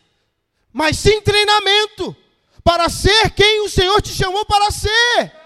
mas 0.73 0.97
sim 0.97 1.21
treinamento 1.21 2.15
para 2.63 2.89
ser 2.89 3.29
quem 3.31 3.61
o 3.61 3.69
Senhor 3.69 4.01
te 4.01 4.09
chamou 4.09 4.45
para 4.45 4.71
ser. 4.71 5.44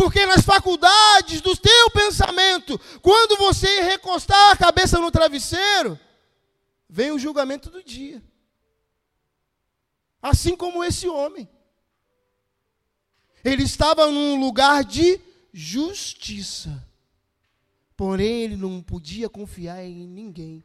Porque 0.00 0.24
nas 0.24 0.40
faculdades 0.40 1.42
do 1.42 1.54
teu 1.54 1.90
pensamento, 1.90 2.80
quando 3.02 3.36
você 3.36 3.82
recostar 3.82 4.50
a 4.50 4.56
cabeça 4.56 4.98
no 4.98 5.10
travesseiro, 5.10 6.00
vem 6.88 7.10
o 7.10 7.18
julgamento 7.18 7.68
do 7.68 7.84
dia. 7.84 8.22
Assim 10.22 10.56
como 10.56 10.82
esse 10.82 11.06
homem. 11.06 11.46
Ele 13.44 13.62
estava 13.62 14.10
num 14.10 14.40
lugar 14.40 14.84
de 14.84 15.20
justiça. 15.52 16.82
Porém, 17.94 18.44
ele 18.44 18.56
não 18.56 18.80
podia 18.80 19.28
confiar 19.28 19.84
em 19.84 20.06
ninguém. 20.08 20.64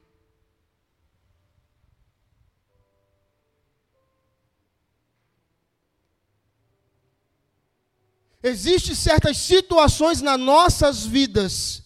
Existem 8.48 8.94
certas 8.94 9.38
situações 9.40 10.22
nas 10.22 10.40
nossas 10.40 11.04
vidas 11.04 11.82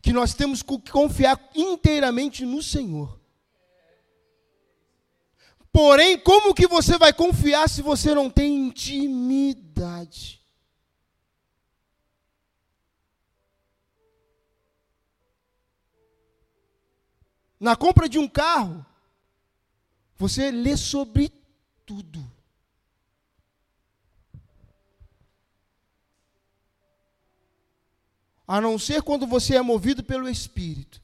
que 0.00 0.12
nós 0.12 0.32
temos 0.32 0.62
que 0.62 0.78
confiar 0.92 1.36
inteiramente 1.56 2.44
no 2.44 2.62
Senhor. 2.62 3.18
Porém, 5.72 6.16
como 6.20 6.54
que 6.54 6.68
você 6.68 6.96
vai 6.96 7.12
confiar 7.12 7.68
se 7.68 7.82
você 7.82 8.14
não 8.14 8.30
tem 8.30 8.68
intimidade? 8.68 10.40
Na 17.58 17.74
compra 17.74 18.08
de 18.08 18.20
um 18.20 18.28
carro, 18.28 18.86
Você 20.16 20.52
lê 20.52 20.76
sobre 20.76 21.32
tudo. 21.84 22.31
A 28.46 28.60
não 28.60 28.78
ser 28.78 29.02
quando 29.02 29.26
você 29.26 29.56
é 29.56 29.62
movido 29.62 30.02
pelo 30.02 30.28
Espírito. 30.28 31.00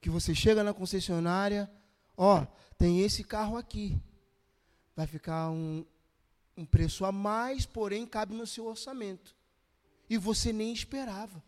Que 0.00 0.10
você 0.10 0.34
chega 0.34 0.62
na 0.62 0.72
concessionária, 0.72 1.70
ó, 2.16 2.46
tem 2.76 3.00
esse 3.00 3.24
carro 3.24 3.56
aqui. 3.56 4.00
Vai 4.94 5.06
ficar 5.06 5.50
um, 5.50 5.84
um 6.56 6.64
preço 6.64 7.04
a 7.04 7.12
mais, 7.12 7.66
porém 7.66 8.06
cabe 8.06 8.34
no 8.34 8.46
seu 8.46 8.66
orçamento. 8.66 9.34
E 10.08 10.16
você 10.16 10.52
nem 10.52 10.72
esperava. 10.72 11.42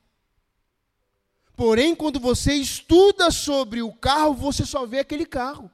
Porém, 1.56 1.94
quando 1.94 2.18
você 2.18 2.54
estuda 2.54 3.30
sobre 3.30 3.82
o 3.82 3.92
carro, 3.92 4.34
você 4.34 4.64
só 4.64 4.86
vê 4.86 5.00
aquele 5.00 5.26
carro. 5.26 5.70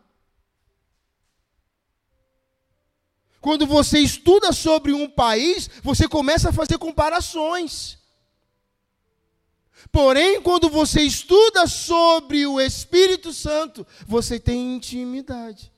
Quando 3.46 3.64
você 3.64 4.00
estuda 4.00 4.52
sobre 4.52 4.92
um 4.92 5.08
país, 5.08 5.70
você 5.80 6.08
começa 6.08 6.48
a 6.48 6.52
fazer 6.52 6.78
comparações. 6.78 7.96
Porém, 9.92 10.42
quando 10.42 10.68
você 10.68 11.02
estuda 11.02 11.64
sobre 11.68 12.44
o 12.44 12.60
Espírito 12.60 13.32
Santo, 13.32 13.86
você 14.04 14.40
tem 14.40 14.74
intimidade. 14.74 15.72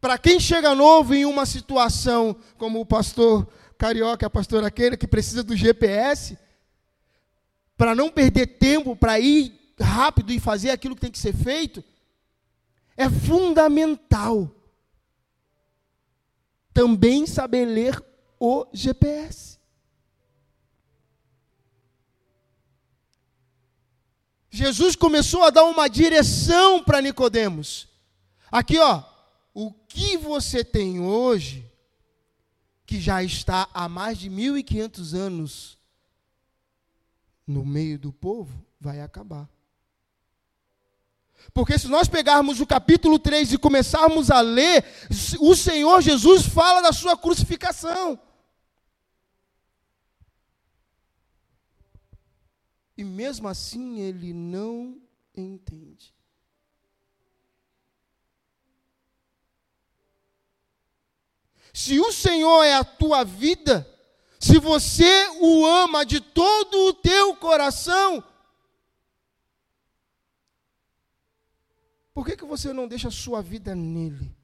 Para 0.00 0.16
quem 0.16 0.40
chega 0.40 0.74
novo 0.74 1.14
em 1.14 1.26
uma 1.26 1.44
situação 1.44 2.34
como 2.56 2.80
o 2.80 2.86
pastor 2.86 3.46
carioca, 3.76 4.28
a 4.28 4.30
pastora 4.30 4.70
Keira, 4.70 4.96
que 4.96 5.06
precisa 5.06 5.42
do 5.42 5.54
GPS, 5.54 6.38
para 7.76 7.94
não 7.94 8.08
perder 8.08 8.46
tempo, 8.46 8.96
para 8.96 9.20
ir 9.20 9.74
rápido 9.78 10.32
e 10.32 10.40
fazer 10.40 10.70
aquilo 10.70 10.94
que 10.94 11.02
tem 11.02 11.10
que 11.10 11.18
ser 11.18 11.34
feito, 11.34 11.84
é 12.96 13.08
fundamental 13.08 14.50
também 16.72 17.26
saber 17.26 17.64
ler 17.66 18.02
o 18.38 18.66
GPS. 18.72 19.58
Jesus 24.50 24.96
começou 24.96 25.44
a 25.44 25.50
dar 25.50 25.64
uma 25.64 25.88
direção 25.88 26.82
para 26.82 27.00
Nicodemos. 27.00 27.88
Aqui, 28.50 28.78
ó, 28.78 29.04
o 29.54 29.72
que 29.72 30.16
você 30.16 30.64
tem 30.64 31.00
hoje, 31.00 31.70
que 32.84 33.00
já 33.00 33.22
está 33.22 33.68
há 33.72 33.88
mais 33.88 34.18
de 34.18 34.28
1500 34.28 35.14
anos 35.14 35.78
no 37.46 37.64
meio 37.64 37.98
do 37.98 38.12
povo, 38.12 38.64
vai 38.80 39.00
acabar. 39.00 39.48
Porque 41.52 41.78
se 41.78 41.88
nós 41.88 42.08
pegarmos 42.08 42.60
o 42.60 42.66
capítulo 42.66 43.18
3 43.18 43.52
e 43.52 43.58
começarmos 43.58 44.30
a 44.30 44.40
ler, 44.40 44.84
o 45.40 45.54
Senhor 45.56 46.00
Jesus 46.00 46.46
fala 46.46 46.80
da 46.80 46.92
sua 46.92 47.16
crucificação. 47.16 48.18
E 52.96 53.02
mesmo 53.02 53.48
assim 53.48 54.00
ele 54.00 54.32
não 54.32 55.00
entende. 55.34 56.14
Se 61.72 61.98
o 61.98 62.12
Senhor 62.12 62.62
é 62.62 62.74
a 62.74 62.84
tua 62.84 63.24
vida, 63.24 63.88
se 64.38 64.58
você 64.58 65.28
o 65.40 65.64
ama 65.64 66.04
de 66.04 66.20
todo 66.20 66.88
o 66.88 66.92
teu 66.92 67.34
coração, 67.36 68.22
Por 72.12 72.26
que, 72.26 72.36
que 72.36 72.44
você 72.44 72.72
não 72.72 72.88
deixa 72.88 73.08
a 73.08 73.12
sua 73.12 73.40
vida 73.40 73.74
nele? 73.74 74.36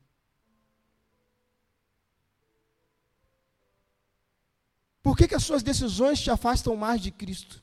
Por 5.03 5.17
que, 5.17 5.29
que 5.29 5.35
as 5.35 5.45
suas 5.45 5.63
decisões 5.63 6.21
te 6.21 6.31
afastam 6.31 6.75
mais 6.75 7.01
de 7.01 7.11
Cristo? 7.13 7.63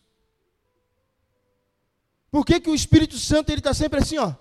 Por 2.31 2.45
que, 2.45 2.59
que 2.59 2.69
o 2.69 2.75
Espírito 2.75 3.17
Santo 3.17 3.49
ele 3.49 3.59
está 3.59 3.73
sempre 3.73 3.99
assim, 3.99 4.17
ó? 4.17 4.33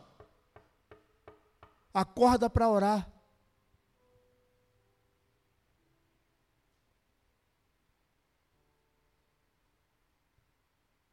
Acorda 1.92 2.48
para 2.48 2.68
orar. 2.68 3.10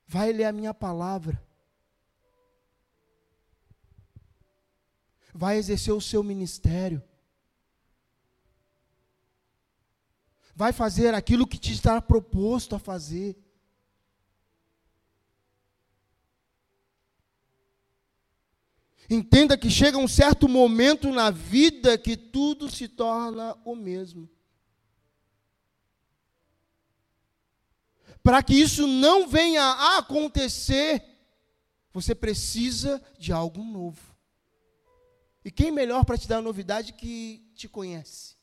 Vai 0.08 0.32
ler 0.32 0.46
a 0.46 0.52
minha 0.52 0.74
palavra. 0.74 1.40
Vai 5.34 5.58
exercer 5.58 5.94
o 5.94 6.02
seu 6.02 6.24
ministério, 6.24 7.02
vai 10.56 10.74
fazer 10.74 11.14
aquilo 11.14 11.48
que 11.48 11.58
te 11.58 11.72
está 11.72 12.02
proposto 12.02 12.76
a 12.76 12.80
fazer. 12.80 13.38
Entenda 19.10 19.58
que 19.58 19.70
chega 19.70 19.98
um 19.98 20.08
certo 20.08 20.48
momento 20.48 21.12
na 21.12 21.32
vida 21.32 21.98
que 21.98 22.16
tudo 22.16 22.70
se 22.70 22.88
torna 22.88 23.58
o 23.66 23.76
mesmo. 23.76 24.30
Para 28.22 28.44
que 28.44 28.54
isso 28.54 28.86
não 28.86 29.28
venha 29.28 29.64
a 29.64 29.98
acontecer, 29.98 31.04
você 31.92 32.14
precisa 32.14 33.02
de 33.18 33.32
algo 33.32 33.64
novo. 33.64 34.09
E 35.44 35.50
quem 35.50 35.72
melhor 35.72 36.04
para 36.04 36.18
te 36.18 36.28
dar 36.28 36.38
a 36.38 36.42
novidade 36.42 36.94
que 36.94 37.50
te 37.56 37.68
conhece? 37.68 38.36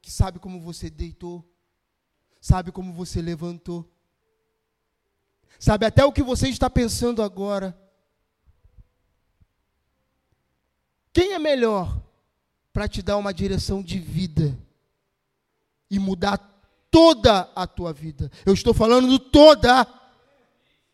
Que 0.00 0.10
sabe 0.10 0.38
como 0.38 0.60
você 0.60 0.88
deitou, 0.88 1.44
sabe 2.40 2.70
como 2.70 2.92
você 2.92 3.20
levantou, 3.20 3.90
sabe 5.58 5.84
até 5.84 6.04
o 6.04 6.12
que 6.12 6.22
você 6.22 6.48
está 6.48 6.70
pensando 6.70 7.22
agora. 7.22 7.76
Quem 11.12 11.32
é 11.32 11.38
melhor 11.38 12.00
para 12.72 12.86
te 12.86 13.02
dar 13.02 13.16
uma 13.16 13.34
direção 13.34 13.82
de 13.82 13.98
vida 13.98 14.56
e 15.90 15.98
mudar 15.98 16.38
toda 16.88 17.50
a 17.56 17.66
tua 17.66 17.92
vida? 17.92 18.30
Eu 18.44 18.54
estou 18.54 18.72
falando 18.72 19.18
toda 19.18 19.84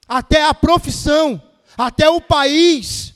até 0.06 0.44
a 0.44 0.54
profissão, 0.54 1.42
até 1.76 2.08
o 2.08 2.20
país. 2.20 3.14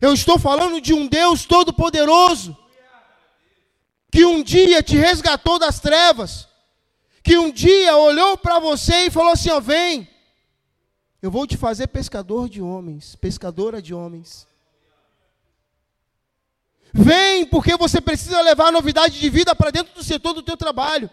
Eu 0.00 0.12
estou 0.12 0.38
falando 0.38 0.80
de 0.80 0.92
um 0.92 1.06
Deus 1.06 1.44
todo-poderoso, 1.44 2.56
que 4.10 4.24
um 4.24 4.42
dia 4.42 4.82
te 4.82 4.96
resgatou 4.96 5.58
das 5.58 5.80
trevas, 5.80 6.48
que 7.22 7.36
um 7.36 7.50
dia 7.50 7.96
olhou 7.96 8.36
para 8.36 8.58
você 8.58 9.06
e 9.06 9.10
falou 9.10 9.32
assim: 9.32 9.50
ó, 9.50 9.60
vem, 9.60 10.08
eu 11.20 11.30
vou 11.30 11.46
te 11.46 11.56
fazer 11.56 11.88
pescador 11.88 12.48
de 12.48 12.62
homens, 12.62 13.16
pescadora 13.16 13.80
de 13.80 13.92
homens. 13.92 14.46
Vem, 16.92 17.44
porque 17.46 17.76
você 17.76 18.00
precisa 18.00 18.40
levar 18.40 18.68
a 18.68 18.72
novidade 18.72 19.18
de 19.18 19.28
vida 19.28 19.54
para 19.54 19.70
dentro 19.70 19.94
do 19.94 20.02
setor 20.02 20.32
do 20.32 20.42
teu 20.42 20.56
trabalho. 20.56 21.10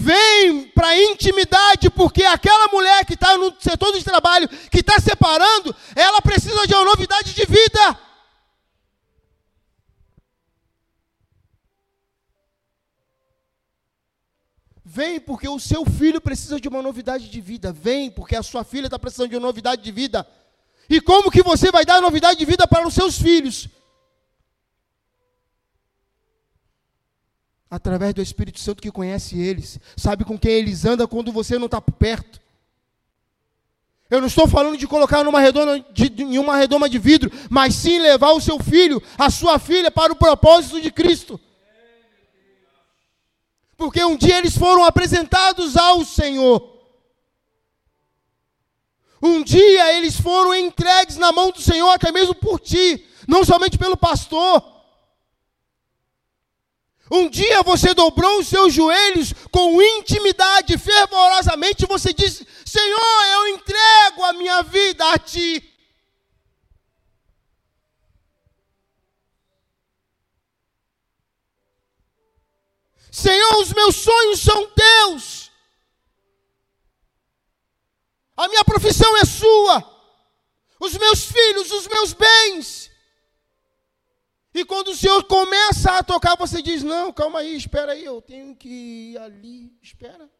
Vem 0.00 0.68
para 0.68 0.86
a 0.86 1.02
intimidade, 1.02 1.90
porque 1.90 2.22
aquela 2.22 2.68
mulher 2.68 3.04
que 3.04 3.14
está 3.14 3.36
no 3.36 3.52
setor 3.58 3.92
de 3.92 4.04
trabalho, 4.04 4.48
que 4.70 4.78
está 4.78 5.00
separando, 5.00 5.74
ela 5.96 6.22
precisa 6.22 6.68
de 6.68 6.72
uma 6.72 6.84
novidade 6.84 7.34
de 7.34 7.44
vida. 7.44 7.98
Vem 14.84 15.18
porque 15.18 15.48
o 15.48 15.58
seu 15.58 15.84
filho 15.84 16.20
precisa 16.20 16.60
de 16.60 16.68
uma 16.68 16.80
novidade 16.80 17.28
de 17.28 17.40
vida. 17.40 17.72
Vem 17.72 18.08
porque 18.08 18.36
a 18.36 18.42
sua 18.42 18.62
filha 18.62 18.86
está 18.86 19.00
precisando 19.00 19.30
de 19.30 19.36
uma 19.36 19.48
novidade 19.48 19.82
de 19.82 19.90
vida. 19.90 20.24
E 20.88 21.00
como 21.00 21.28
que 21.28 21.42
você 21.42 21.72
vai 21.72 21.84
dar 21.84 22.00
novidade 22.00 22.38
de 22.38 22.44
vida 22.44 22.68
para 22.68 22.86
os 22.86 22.94
seus 22.94 23.20
filhos? 23.20 23.68
Através 27.70 28.14
do 28.14 28.22
Espírito 28.22 28.60
Santo 28.60 28.82
que 28.82 28.90
conhece 28.90 29.38
eles, 29.38 29.78
sabe 29.96 30.24
com 30.24 30.38
quem 30.38 30.52
eles 30.52 30.84
andam 30.84 31.06
quando 31.06 31.30
você 31.30 31.58
não 31.58 31.66
está 31.66 31.80
perto. 31.80 32.40
Eu 34.10 34.20
não 34.20 34.26
estou 34.26 34.48
falando 34.48 34.78
de 34.78 34.86
colocar 34.86 35.22
numa 35.22 35.38
redoma 35.38 35.84
de, 35.92 36.22
em 36.22 36.38
uma 36.38 36.56
redoma 36.56 36.88
de 36.88 36.98
vidro, 36.98 37.30
mas 37.50 37.74
sim 37.74 37.98
levar 37.98 38.32
o 38.32 38.40
seu 38.40 38.58
filho, 38.58 39.02
a 39.18 39.28
sua 39.28 39.58
filha, 39.58 39.90
para 39.90 40.12
o 40.12 40.16
propósito 40.16 40.80
de 40.80 40.90
Cristo. 40.90 41.38
Porque 43.76 44.02
um 44.02 44.16
dia 44.16 44.38
eles 44.38 44.56
foram 44.56 44.82
apresentados 44.82 45.76
ao 45.76 46.04
Senhor. 46.06 46.78
Um 49.20 49.42
dia 49.42 49.94
eles 49.98 50.18
foram 50.18 50.54
entregues 50.54 51.16
na 51.16 51.30
mão 51.30 51.50
do 51.50 51.60
Senhor, 51.60 51.90
até 51.90 52.10
mesmo 52.10 52.34
por 52.34 52.58
ti, 52.60 53.04
não 53.26 53.44
somente 53.44 53.76
pelo 53.76 53.96
pastor. 53.96 54.77
Um 57.10 57.28
dia 57.28 57.62
você 57.62 57.94
dobrou 57.94 58.38
os 58.38 58.48
seus 58.48 58.72
joelhos 58.72 59.32
com 59.50 59.80
intimidade, 59.80 60.76
fervorosamente, 60.76 61.86
você 61.86 62.12
disse: 62.12 62.46
Senhor, 62.66 63.24
eu 63.32 63.48
entrego 63.48 64.24
a 64.24 64.32
minha 64.34 64.62
vida 64.62 65.10
a 65.12 65.18
Ti. 65.18 65.64
Senhor, 73.10 73.60
os 73.62 73.72
meus 73.72 73.96
sonhos 73.96 74.40
são 74.40 74.70
teus. 74.70 75.50
A 78.36 78.46
minha 78.46 78.64
profissão 78.64 79.16
é 79.16 79.24
sua. 79.24 79.98
Os 80.78 80.92
meus 80.96 81.24
filhos, 81.24 81.72
os 81.72 81.88
meus 81.88 82.12
bens. 82.12 82.87
E 84.52 84.64
quando 84.64 84.88
o 84.88 84.96
Senhor 84.96 85.24
começa 85.24 85.98
a 85.98 86.02
tocar, 86.02 86.36
você 86.36 86.62
diz: 86.62 86.82
Não, 86.82 87.12
calma 87.12 87.40
aí, 87.40 87.56
espera 87.56 87.92
aí, 87.92 88.04
eu 88.04 88.20
tenho 88.20 88.56
que 88.56 88.68
ir 88.68 89.18
ali. 89.18 89.76
Espera. 89.82 90.30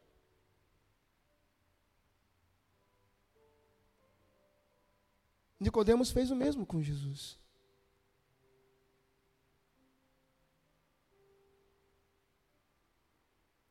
Nicodemos 5.59 6.09
fez 6.09 6.31
o 6.31 6.35
mesmo 6.35 6.65
com 6.65 6.81
Jesus. 6.81 7.37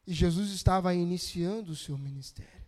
E 0.06 0.12
Jesus 0.14 0.50
estava 0.52 0.94
iniciando 0.94 1.72
o 1.72 1.76
seu 1.76 1.98
ministério. 1.98 2.66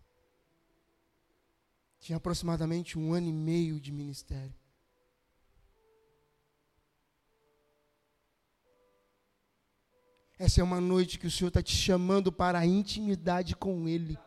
Tinha 1.99 2.17
aproximadamente 2.17 2.99
um 2.99 3.15
ano 3.15 3.29
e 3.29 3.33
meio 3.33 3.81
de 3.81 3.93
ministério. 3.93 4.60
Essa 10.41 10.63
é 10.63 10.65
uma 10.65 10.81
noite 10.81 11.19
que 11.19 11.27
o 11.27 11.31
Senhor 11.31 11.49
está 11.49 11.63
te 11.63 11.77
chamando 11.77 12.33
para 12.33 12.61
a 12.61 12.65
intimidade 12.65 13.55
com 13.55 13.87
Ele. 13.87 14.19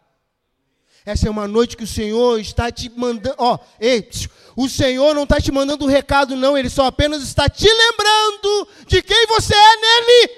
Essa 1.04 1.28
é 1.28 1.32
uma 1.32 1.48
noite 1.48 1.76
que 1.76 1.86
o 1.86 1.88
Senhor 1.88 2.40
está 2.40 2.72
te 2.72 2.88
mandando. 2.88 3.36
Ó, 3.40 3.58
ei, 3.80 4.08
o 4.56 4.70
Senhor 4.70 5.16
não 5.16 5.24
está 5.24 5.42
te 5.42 5.52
mandando 5.52 5.86
um 5.86 5.88
recado, 5.88 6.36
não. 6.36 6.56
Ele 6.56 6.70
só 6.70 6.86
apenas 6.86 7.24
está 7.24 7.50
te 7.50 7.68
lembrando 7.68 8.68
de 8.86 9.02
quem 9.02 9.26
você 9.26 9.56
é 9.56 9.76
nele. 9.76 10.38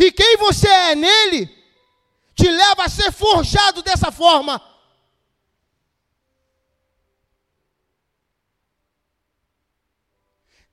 E 0.00 0.10
quem 0.10 0.36
você 0.36 0.66
é 0.66 0.94
nele 0.96 1.48
te 2.34 2.48
leva 2.48 2.86
a 2.86 2.88
ser 2.88 3.12
forjado 3.12 3.84
dessa 3.84 4.10
forma. 4.10 4.60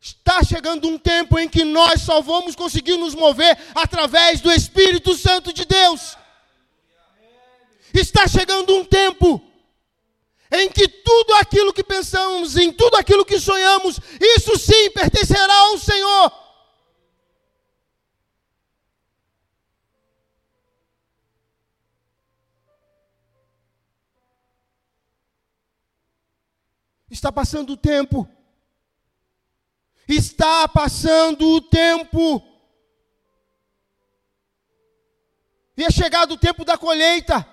Está 0.01 0.41
chegando 0.43 0.88
um 0.88 0.97
tempo 0.97 1.38
em 1.38 1.49
que 1.49 1.65
nós 1.65 2.01
só 2.01 2.21
vamos 2.21 2.55
conseguir 2.55 2.97
nos 2.97 3.13
mover 3.13 3.57
através 3.75 4.39
do 4.39 4.51
Espírito 4.51 5.13
Santo 5.15 5.51
de 5.51 5.65
Deus. 5.65 6.17
Está 7.93 8.27
chegando 8.27 8.73
um 8.75 8.85
tempo 8.85 9.41
em 10.51 10.69
que 10.69 10.88
tudo 10.88 11.33
aquilo 11.35 11.73
que 11.73 11.83
pensamos, 11.83 12.55
em 12.55 12.71
tudo 12.71 12.95
aquilo 12.95 13.25
que 13.25 13.39
sonhamos, 13.39 13.99
isso 14.21 14.57
sim 14.57 14.89
pertencerá 14.91 15.53
ao 15.53 15.77
Senhor. 15.77 16.31
Está 27.09 27.31
passando 27.31 27.73
o 27.73 27.77
tempo. 27.77 28.29
Está 30.10 30.67
passando 30.67 31.48
o 31.48 31.62
tempo. 31.62 32.43
E 35.78 35.84
é 35.84 35.91
chegado 35.91 36.32
o 36.32 36.38
tempo 36.38 36.65
da 36.65 36.78
colheita. 36.78 37.48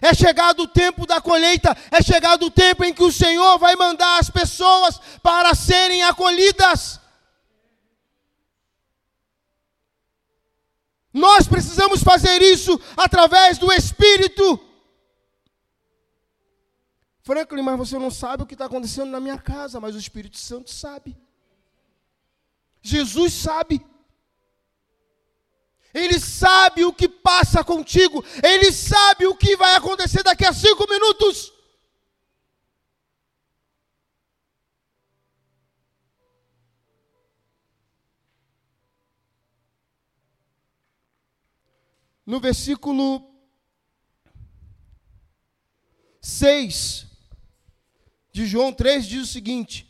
É 0.00 0.14
chegado 0.14 0.62
o 0.62 0.66
tempo 0.66 1.06
da 1.06 1.20
colheita, 1.20 1.76
é 1.90 2.02
chegado 2.02 2.46
o 2.46 2.50
tempo 2.50 2.82
em 2.82 2.94
que 2.94 3.02
o 3.02 3.12
Senhor 3.12 3.58
vai 3.58 3.76
mandar 3.76 4.18
as 4.18 4.30
pessoas 4.30 4.98
para 5.22 5.54
serem 5.54 6.02
acolhidas. 6.04 6.98
Nós 11.12 11.46
precisamos 11.46 12.02
fazer 12.02 12.40
isso 12.40 12.80
através 12.96 13.58
do 13.58 13.70
Espírito. 13.70 14.69
Franklin, 17.22 17.62
mas 17.62 17.78
você 17.78 17.98
não 17.98 18.10
sabe 18.10 18.42
o 18.42 18.46
que 18.46 18.54
está 18.54 18.66
acontecendo 18.66 19.10
na 19.10 19.20
minha 19.20 19.38
casa, 19.38 19.78
mas 19.78 19.94
o 19.94 19.98
Espírito 19.98 20.38
Santo 20.38 20.70
sabe. 20.70 21.16
Jesus 22.82 23.34
sabe. 23.34 23.84
Ele 25.92 26.18
sabe 26.18 26.84
o 26.84 26.92
que 26.92 27.08
passa 27.08 27.62
contigo. 27.64 28.24
Ele 28.42 28.72
sabe 28.72 29.26
o 29.26 29.36
que 29.36 29.56
vai 29.56 29.74
acontecer 29.74 30.22
daqui 30.22 30.46
a 30.46 30.52
cinco 30.52 30.88
minutos. 30.88 31.52
No 42.24 42.38
versículo 42.38 43.28
6, 46.20 47.09
de 48.32 48.46
João 48.46 48.72
3 48.72 49.06
diz 49.06 49.22
o 49.22 49.32
seguinte: 49.32 49.86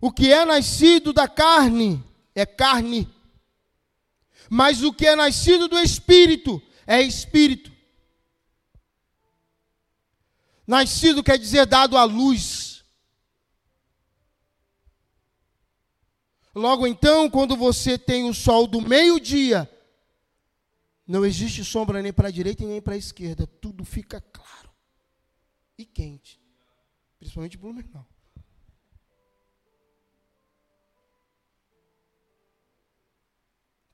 O 0.00 0.12
que 0.12 0.32
é 0.32 0.44
nascido 0.44 1.12
da 1.12 1.28
carne 1.28 2.02
é 2.34 2.46
carne, 2.46 3.08
mas 4.48 4.82
o 4.82 4.92
que 4.92 5.06
é 5.06 5.16
nascido 5.16 5.68
do 5.68 5.78
espírito 5.78 6.62
é 6.86 7.00
espírito. 7.02 7.72
Nascido 10.66 11.22
quer 11.22 11.38
dizer 11.38 11.66
dado 11.66 11.96
à 11.96 12.04
luz. 12.04 12.82
Logo 16.54 16.86
então, 16.86 17.28
quando 17.28 17.56
você 17.56 17.98
tem 17.98 18.28
o 18.28 18.32
sol 18.32 18.66
do 18.66 18.80
meio-dia, 18.80 19.68
não 21.06 21.26
existe 21.26 21.64
sombra 21.64 22.00
nem 22.00 22.12
para 22.12 22.28
a 22.28 22.30
direita 22.30 22.64
nem 22.64 22.80
para 22.80 22.94
a 22.94 22.96
esquerda, 22.96 23.46
tudo 23.60 23.84
fica 23.84 24.20
claro 24.20 24.70
e 25.76 25.84
quente 25.84 26.43
principalmente 27.24 27.56
Blumenau. 27.56 28.06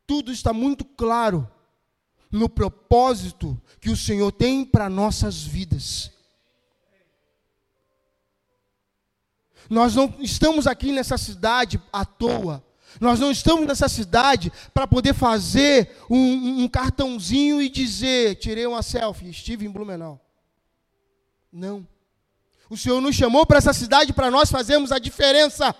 Tudo 0.05 0.33
está 0.33 0.53
muito 0.53 0.85
claro 0.85 1.49
no 2.29 2.49
propósito 2.49 3.61
que 3.81 3.89
o 3.89 3.97
Senhor 3.97 4.33
tem 4.33 4.65
para 4.65 4.91
nossas 4.91 5.45
vidas. 5.45 6.11
Nós 9.69 9.95
não 9.95 10.13
estamos 10.19 10.67
aqui 10.67 10.91
nessa 10.91 11.17
cidade 11.17 11.81
à 11.93 12.05
toa. 12.05 12.65
Nós 13.01 13.21
não 13.21 13.31
estamos 13.31 13.65
nessa 13.65 13.89
cidade 13.89 14.53
para 14.75 14.89
poder 14.89 15.15
fazer 15.15 15.97
um, 16.11 16.65
um, 16.65 16.69
cartãozinho 16.69 17.63
e 17.63 17.69
dizer: 17.69 18.35
tirei 18.41 18.67
uma 18.67 18.83
selfie, 18.83 19.31
estive 19.31 19.65
em 19.65 19.71
Blumenau. 19.71 20.21
Não. 21.53 21.87
O 22.71 22.77
Senhor 22.77 23.01
nos 23.01 23.17
chamou 23.17 23.45
para 23.45 23.59
essa 23.59 23.73
cidade 23.73 24.13
para 24.13 24.31
nós 24.31 24.49
fazermos 24.49 24.93
a 24.93 24.99
diferença. 25.01 25.75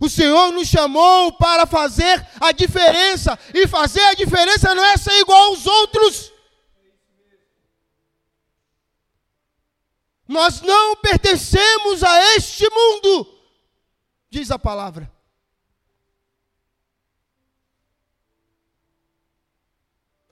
O 0.00 0.08
Senhor 0.08 0.50
nos 0.52 0.66
chamou 0.66 1.34
para 1.34 1.66
fazer 1.66 2.26
a 2.40 2.50
diferença. 2.50 3.38
E 3.52 3.68
fazer 3.68 4.00
a 4.00 4.14
diferença 4.14 4.74
não 4.74 4.82
é 4.82 4.96
ser 4.96 5.12
igual 5.20 5.48
aos 5.48 5.66
outros. 5.66 6.32
Nós 10.26 10.62
não 10.62 10.96
pertencemos 10.96 12.02
a 12.02 12.36
este 12.36 12.66
mundo, 12.70 13.38
diz 14.30 14.50
a 14.50 14.58
palavra. 14.58 15.12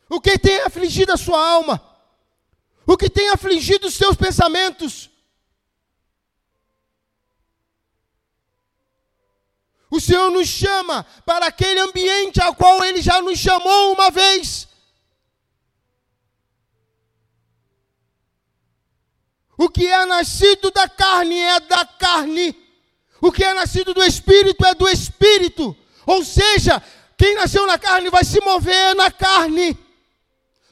O 0.08 0.20
que 0.22 0.38
tem 0.38 0.62
afligido 0.62 1.12
a 1.12 1.18
sua 1.18 1.44
alma? 1.46 1.87
O 2.88 2.96
que 2.96 3.10
tem 3.10 3.28
afligido 3.28 3.86
os 3.86 3.94
seus 3.94 4.16
pensamentos. 4.16 5.10
O 9.90 10.00
Senhor 10.00 10.30
nos 10.30 10.48
chama 10.48 11.04
para 11.26 11.48
aquele 11.48 11.80
ambiente 11.80 12.40
ao 12.40 12.54
qual 12.54 12.82
Ele 12.82 13.02
já 13.02 13.20
nos 13.20 13.38
chamou 13.38 13.92
uma 13.92 14.10
vez. 14.10 14.66
O 19.58 19.68
que 19.68 19.86
é 19.86 20.06
nascido 20.06 20.70
da 20.70 20.88
carne 20.88 21.38
é 21.38 21.60
da 21.60 21.84
carne. 21.84 22.56
O 23.20 23.30
que 23.30 23.44
é 23.44 23.52
nascido 23.52 23.92
do 23.92 24.02
espírito 24.02 24.64
é 24.64 24.74
do 24.74 24.88
espírito. 24.88 25.76
Ou 26.06 26.24
seja, 26.24 26.82
quem 27.18 27.34
nasceu 27.34 27.66
na 27.66 27.78
carne 27.78 28.08
vai 28.08 28.24
se 28.24 28.40
mover 28.40 28.94
na 28.94 29.10
carne 29.10 29.76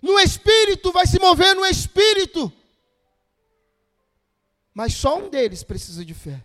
no 0.07 0.19
espírito, 0.21 0.36
vai 0.93 1.07
se 1.07 1.19
mover 1.19 1.55
no 1.55 1.65
espírito. 1.65 2.53
Mas 4.73 4.95
só 4.95 5.19
um 5.19 5.31
deles 5.31 5.63
precisa 5.63 6.05
de 6.05 6.15
fé. 6.15 6.45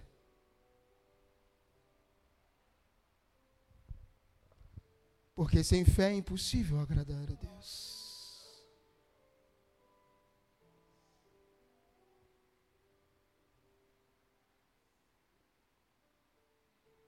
Porque 5.36 5.64
sem 5.64 5.84
fé 5.84 6.12
é 6.12 6.16
impossível 6.16 6.80
agradar 6.80 7.24
a 7.24 7.34
Deus. 7.34 8.02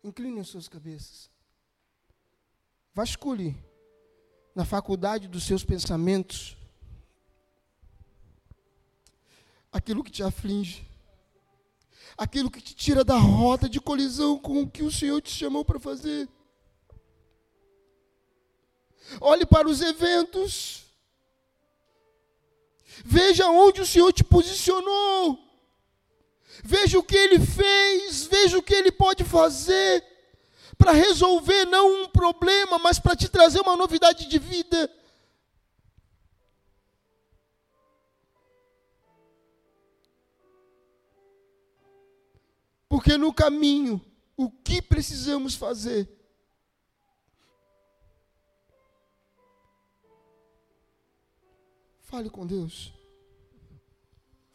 Incline 0.03 0.39
as 0.39 0.49
suas 0.49 0.67
cabeças. 0.67 1.29
Vasculhe 2.93 3.55
na 4.53 4.65
faculdade 4.65 5.27
dos 5.27 5.43
seus 5.43 5.63
pensamentos 5.63 6.57
aquilo 9.73 10.03
que 10.03 10.11
te 10.11 10.21
aflige, 10.21 10.87
aquilo 12.15 12.51
que 12.51 12.61
te 12.61 12.75
tira 12.75 13.03
da 13.03 13.17
rota 13.17 13.67
de 13.67 13.81
colisão 13.81 14.37
com 14.37 14.61
o 14.61 14.69
que 14.69 14.83
o 14.83 14.91
Senhor 14.91 15.19
te 15.19 15.31
chamou 15.31 15.65
para 15.65 15.79
fazer. 15.79 16.29
Olhe 19.19 19.45
para 19.45 19.67
os 19.67 19.81
eventos. 19.81 20.83
Veja 23.03 23.49
onde 23.49 23.81
o 23.81 23.85
Senhor 23.85 24.13
te 24.13 24.23
posicionou. 24.23 25.39
Veja 26.63 26.99
o 26.99 27.03
que 27.03 27.15
ele 27.15 27.39
fez, 27.39 28.25
veja 28.25 28.57
o 28.57 28.63
que 28.63 28.75
ele 28.75 28.91
pode 28.91 29.23
fazer 29.23 30.05
para 30.77 30.91
resolver 30.91 31.65
não 31.65 32.03
um 32.03 32.09
problema, 32.09 32.77
mas 32.77 32.99
para 32.99 33.15
te 33.15 33.27
trazer 33.27 33.59
uma 33.59 33.75
novidade 33.75 34.27
de 34.27 34.37
vida. 34.37 34.89
Porque 43.03 43.17
no 43.17 43.33
caminho, 43.33 43.99
o 44.37 44.49
que 44.49 44.81
precisamos 44.81 45.55
fazer? 45.55 46.09
Fale 51.99 52.29
com 52.29 52.47
Deus. 52.47 52.93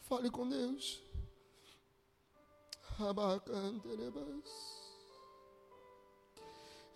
Fale 0.01 0.31
com 0.31 0.49
Deus. 0.49 1.03
Abacanterebas. 2.99 4.49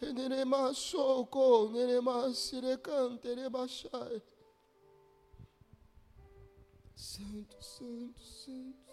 Enerema 0.00 0.72
soko, 0.72 1.68
nerema 1.68 2.32
sirecanterebachai. 2.32 4.22
Santo, 6.94 7.62
santo, 7.62 8.22
santo. 8.22 8.91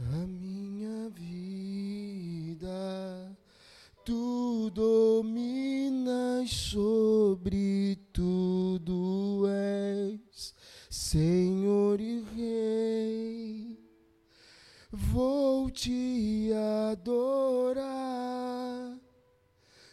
A 0.00 0.26
minha 0.26 1.10
vida, 1.10 2.68
tu 4.04 4.70
dominas 4.70 6.50
sobre 6.50 7.96
tudo 8.12 9.46
és, 9.46 10.54
Senhor 10.88 12.00
e 12.00 12.22
Rei. 12.34 13.78
Vou 14.90 15.70
te 15.70 16.50
adorar, 16.90 17.78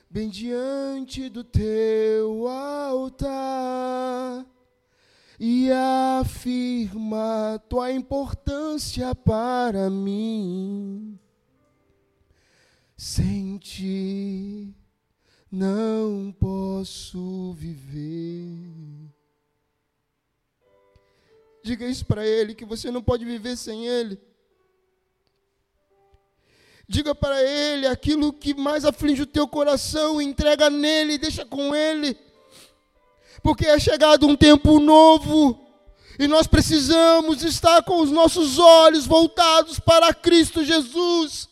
bem 0.09 0.29
diante 0.29 1.27
do 1.27 1.43
teu 1.43 2.47
altar 2.47 4.45
e 5.39 5.69
afirma 6.19 7.61
tua 7.69 7.91
importância 7.91 9.13
para 9.13 9.89
mim. 9.89 11.19
Sem 12.95 13.57
ti 13.59 14.73
não 15.51 16.35
posso 16.39 17.53
viver. 17.53 18.57
Diga 21.63 21.85
isso 21.85 22.05
para 22.05 22.25
ele, 22.25 22.55
que 22.55 22.65
você 22.65 22.89
não 22.89 23.03
pode 23.03 23.23
viver 23.23 23.55
sem 23.55 23.85
ele. 23.85 24.19
Diga 26.87 27.13
para 27.13 27.43
ele 27.43 27.85
aquilo 27.85 28.31
que 28.31 28.53
mais 28.53 28.85
aflige 28.85 29.21
o 29.21 29.27
teu 29.27 29.47
coração, 29.47 30.21
entrega 30.21 30.69
nele, 30.69 31.17
deixa 31.17 31.45
com 31.45 31.75
ele 31.75 32.17
porque 33.41 33.65
é 33.65 33.79
chegado 33.79 34.27
um 34.27 34.35
tempo 34.35 34.79
novo 34.79 35.67
e 36.19 36.27
nós 36.27 36.47
precisamos 36.47 37.43
estar 37.43 37.83
com 37.83 38.01
os 38.01 38.09
nossos 38.09 38.57
olhos 38.57 39.05
voltados 39.05 39.79
para 39.79 40.13
Cristo 40.13 40.63
Jesus. 40.63 41.47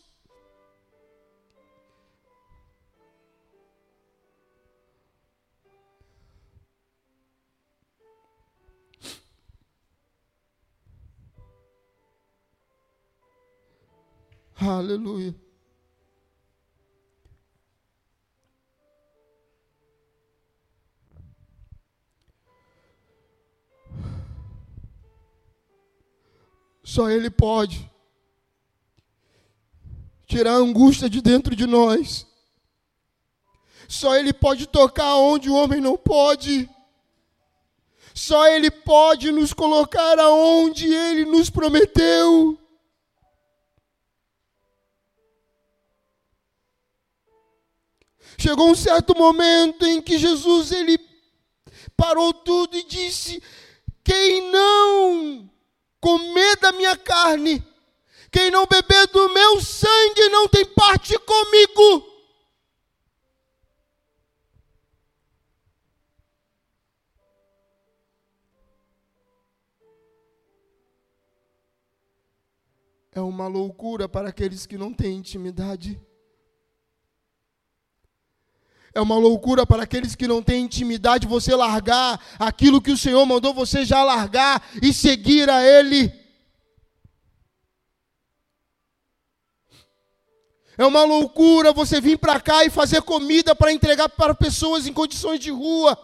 Aleluia. 14.57 15.44
Só 26.95 27.09
Ele 27.09 27.29
pode 27.29 27.91
tirar 30.25 30.53
a 30.53 30.59
angústia 30.59 31.09
de 31.09 31.21
dentro 31.21 31.53
de 31.53 31.65
nós. 31.65 32.25
Só 33.85 34.15
Ele 34.15 34.31
pode 34.31 34.65
tocar 34.65 35.17
onde 35.17 35.49
o 35.49 35.55
homem 35.55 35.81
não 35.81 35.97
pode. 35.97 36.69
Só 38.13 38.47
Ele 38.47 38.71
pode 38.71 39.29
nos 39.29 39.51
colocar 39.51 40.17
aonde 40.17 40.87
Ele 40.87 41.25
nos 41.25 41.49
prometeu. 41.49 42.57
Chegou 48.37 48.69
um 48.69 48.75
certo 48.75 49.13
momento 49.17 49.85
em 49.85 50.01
que 50.01 50.17
Jesus 50.17 50.71
ele 50.71 50.97
parou 51.97 52.33
tudo 52.33 52.77
e 52.77 52.83
disse: 52.83 53.43
Quem 54.01 54.49
não 54.49 55.53
comer 56.05 56.55
da 56.57 56.71
minha 56.71 56.95
carne, 56.95 57.65
quem 58.31 58.51
não 58.51 58.67
beber 58.67 59.07
do 59.07 59.27
meu 59.33 59.59
sangue 59.59 60.29
não 60.29 60.47
tem 60.47 60.63
parte 60.63 61.17
comigo. 61.17 62.13
É 73.11 73.19
uma 73.19 73.47
loucura 73.47 74.07
para 74.07 74.29
aqueles 74.29 74.67
que 74.67 74.77
não 74.77 74.93
têm 74.93 75.17
intimidade. 75.17 75.99
É 78.95 79.01
uma 79.01 79.17
loucura 79.17 79.65
para 79.65 79.83
aqueles 79.83 80.15
que 80.15 80.25
não 80.25 80.41
têm 80.41 80.63
intimidade 80.63 81.27
você 81.27 81.53
largar 81.53 82.17
aquilo 82.39 82.81
que 82.81 82.91
o 82.91 82.97
Senhor 82.97 83.25
mandou 83.25 83.53
você 83.53 83.83
já 83.83 84.01
largar 84.01 84.65
e 84.81 84.93
seguir 84.93 85.49
a 85.49 85.61
Ele. 85.61 86.13
É 90.77 90.85
uma 90.85 91.03
loucura 91.03 91.73
você 91.73 91.99
vir 91.99 92.17
para 92.17 92.39
cá 92.39 92.63
e 92.63 92.69
fazer 92.69 93.01
comida 93.01 93.53
para 93.53 93.73
entregar 93.73 94.07
para 94.07 94.33
pessoas 94.33 94.87
em 94.87 94.93
condições 94.93 95.41
de 95.41 95.51
rua. 95.51 95.97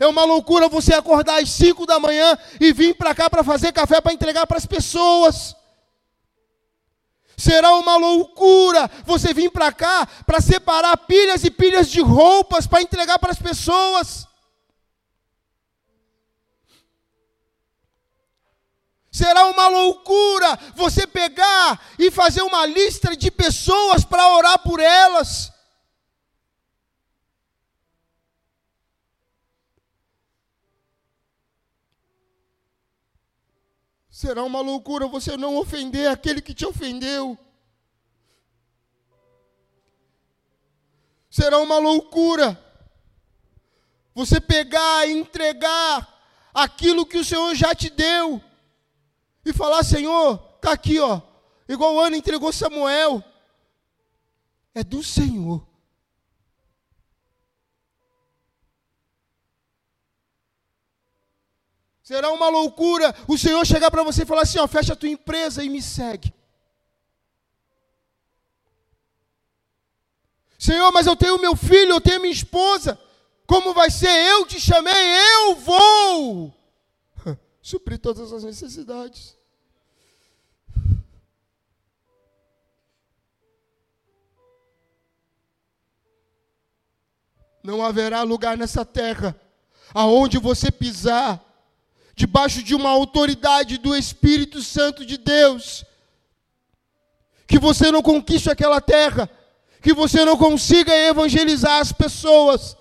É 0.00 0.06
uma 0.08 0.24
loucura 0.24 0.68
você 0.68 0.94
acordar 0.94 1.40
às 1.40 1.50
5 1.50 1.86
da 1.86 2.00
manhã 2.00 2.36
e 2.60 2.72
vir 2.72 2.96
para 2.96 3.14
cá 3.14 3.30
para 3.30 3.44
fazer 3.44 3.70
café 3.72 4.00
para 4.00 4.12
entregar 4.12 4.48
para 4.48 4.58
as 4.58 4.66
pessoas. 4.66 5.54
Será 7.36 7.74
uma 7.74 7.96
loucura 7.96 8.90
você 9.04 9.34
vir 9.34 9.50
para 9.50 9.70
cá 9.70 10.08
para 10.26 10.40
separar 10.40 10.96
pilhas 10.96 11.44
e 11.44 11.50
pilhas 11.50 11.88
de 11.88 12.00
roupas 12.00 12.66
para 12.66 12.80
entregar 12.80 13.18
para 13.18 13.30
as 13.30 13.38
pessoas. 13.38 14.26
Será 19.12 19.46
uma 19.46 19.68
loucura 19.68 20.58
você 20.74 21.06
pegar 21.06 21.80
e 21.98 22.10
fazer 22.10 22.42
uma 22.42 22.66
lista 22.66 23.16
de 23.16 23.30
pessoas 23.30 24.04
para 24.04 24.34
orar 24.34 24.58
por 24.58 24.78
elas. 24.78 25.55
Será 34.16 34.42
uma 34.44 34.62
loucura 34.62 35.06
você 35.06 35.36
não 35.36 35.58
ofender 35.58 36.08
aquele 36.08 36.40
que 36.40 36.54
te 36.54 36.64
ofendeu. 36.64 37.36
Será 41.28 41.58
uma 41.58 41.76
loucura 41.76 42.58
você 44.14 44.40
pegar 44.40 45.06
e 45.06 45.12
entregar 45.12 46.18
aquilo 46.54 47.04
que 47.04 47.18
o 47.18 47.24
Senhor 47.26 47.54
já 47.54 47.74
te 47.74 47.90
deu 47.90 48.42
e 49.44 49.52
falar: 49.52 49.84
Senhor, 49.84 50.42
está 50.56 50.72
aqui, 50.72 50.98
ó, 50.98 51.20
igual 51.68 51.96
o 51.96 52.00
Ana 52.00 52.16
entregou 52.16 52.50
Samuel, 52.54 53.22
é 54.74 54.82
do 54.82 55.02
Senhor. 55.02 55.65
Será 62.06 62.30
uma 62.30 62.48
loucura 62.48 63.12
o 63.26 63.36
Senhor 63.36 63.66
chegar 63.66 63.90
para 63.90 64.04
você 64.04 64.22
e 64.22 64.26
falar 64.26 64.42
assim: 64.42 64.60
ó, 64.60 64.68
fecha 64.68 64.92
a 64.92 64.96
tua 64.96 65.08
empresa 65.08 65.64
e 65.64 65.68
me 65.68 65.82
segue. 65.82 66.32
Senhor, 70.56 70.92
mas 70.92 71.08
eu 71.08 71.16
tenho 71.16 71.36
meu 71.40 71.56
filho, 71.56 71.94
eu 71.94 72.00
tenho 72.00 72.20
minha 72.20 72.32
esposa. 72.32 72.96
Como 73.44 73.74
vai 73.74 73.90
ser? 73.90 74.06
Eu 74.06 74.46
te 74.46 74.60
chamei, 74.60 74.94
eu 74.94 75.56
vou 75.56 76.54
suprir 77.60 77.98
todas 77.98 78.32
as 78.32 78.44
necessidades. 78.44 79.36
Não 87.64 87.84
haverá 87.84 88.22
lugar 88.22 88.56
nessa 88.56 88.84
terra 88.84 89.34
aonde 89.92 90.38
você 90.38 90.70
pisar 90.70 91.44
debaixo 92.16 92.62
de 92.62 92.74
uma 92.74 92.88
autoridade 92.88 93.76
do 93.76 93.94
Espírito 93.94 94.62
Santo 94.62 95.04
de 95.04 95.18
Deus, 95.18 95.84
que 97.46 97.58
você 97.58 97.90
não 97.90 98.00
conquiste 98.00 98.50
aquela 98.50 98.80
terra, 98.80 99.28
que 99.82 99.92
você 99.92 100.24
não 100.24 100.36
consiga 100.36 100.96
evangelizar 100.96 101.78
as 101.78 101.92
pessoas. 101.92 102.74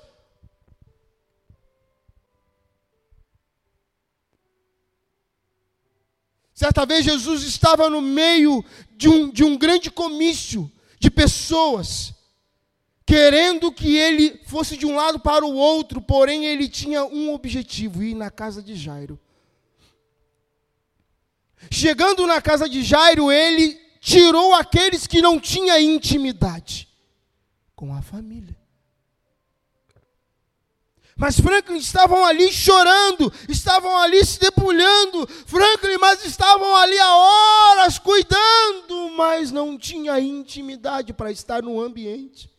Certa 6.54 6.86
vez 6.86 7.04
Jesus 7.04 7.44
estava 7.44 7.90
no 7.90 8.02
meio 8.02 8.64
de 8.92 9.10
um, 9.10 9.30
de 9.30 9.44
um 9.44 9.58
grande 9.58 9.92
comício 9.92 10.72
de 10.98 11.12
pessoas, 11.12 12.14
querendo 13.06 13.70
que 13.70 13.98
ele 13.98 14.40
fosse 14.46 14.78
de 14.78 14.86
um 14.86 14.96
lado 14.96 15.20
para 15.20 15.46
o 15.46 15.54
outro, 15.54 16.00
porém 16.00 16.46
ele 16.46 16.70
tinha 16.70 17.04
um 17.04 17.34
objetivo: 17.34 18.02
ir 18.02 18.16
na 18.16 18.32
casa 18.32 18.64
de 18.64 18.74
Jairo. 18.76 19.20
Chegando 21.72 22.26
na 22.28 22.42
casa 22.42 22.68
de 22.70 22.84
Jairo, 22.84 23.32
ele 23.32 23.80
tirou 24.00 24.54
aqueles 24.54 25.08
que 25.08 25.22
não 25.22 25.40
tinham 25.40 25.80
intimidade 25.80 26.88
com 27.76 27.94
a 27.94 28.02
família. 28.02 28.56
Mas 31.18 31.40
Franklin 31.40 31.78
estavam 31.78 32.26
ali 32.26 32.52
chorando, 32.52 33.32
estavam 33.48 33.98
ali 33.98 34.24
se 34.26 34.38
debulhando, 34.38 35.26
Franklin, 35.46 35.98
mas 35.98 36.26
estavam 36.26 36.76
ali 36.76 37.00
há 37.00 37.16
horas 37.16 37.98
cuidando, 37.98 39.10
mas 39.16 39.50
não 39.50 39.78
tinha 39.78 40.20
intimidade 40.20 41.14
para 41.14 41.32
estar 41.32 41.64
no 41.64 41.82
ambiente. 41.82 42.54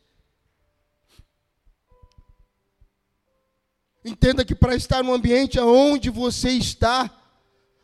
Entenda 4.02 4.44
que 4.44 4.54
para 4.54 4.74
estar 4.74 5.02
no 5.02 5.12
ambiente 5.12 5.58
aonde 5.58 6.08
você 6.08 6.50
está, 6.50 7.10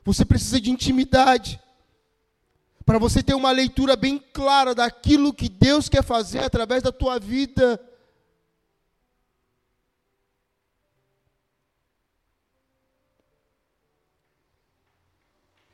você 0.05 0.25
precisa 0.25 0.61
de 0.61 0.71
intimidade. 0.71 1.61
Para 2.85 2.99
você 2.99 3.23
ter 3.23 3.35
uma 3.35 3.51
leitura 3.53 3.95
bem 3.95 4.19
clara 4.19 4.75
daquilo 4.75 5.33
que 5.33 5.49
Deus 5.49 5.89
quer 5.89 6.03
fazer 6.03 6.41
através 6.41 6.83
da 6.83 6.91
tua 6.91 7.19
vida. 7.19 7.81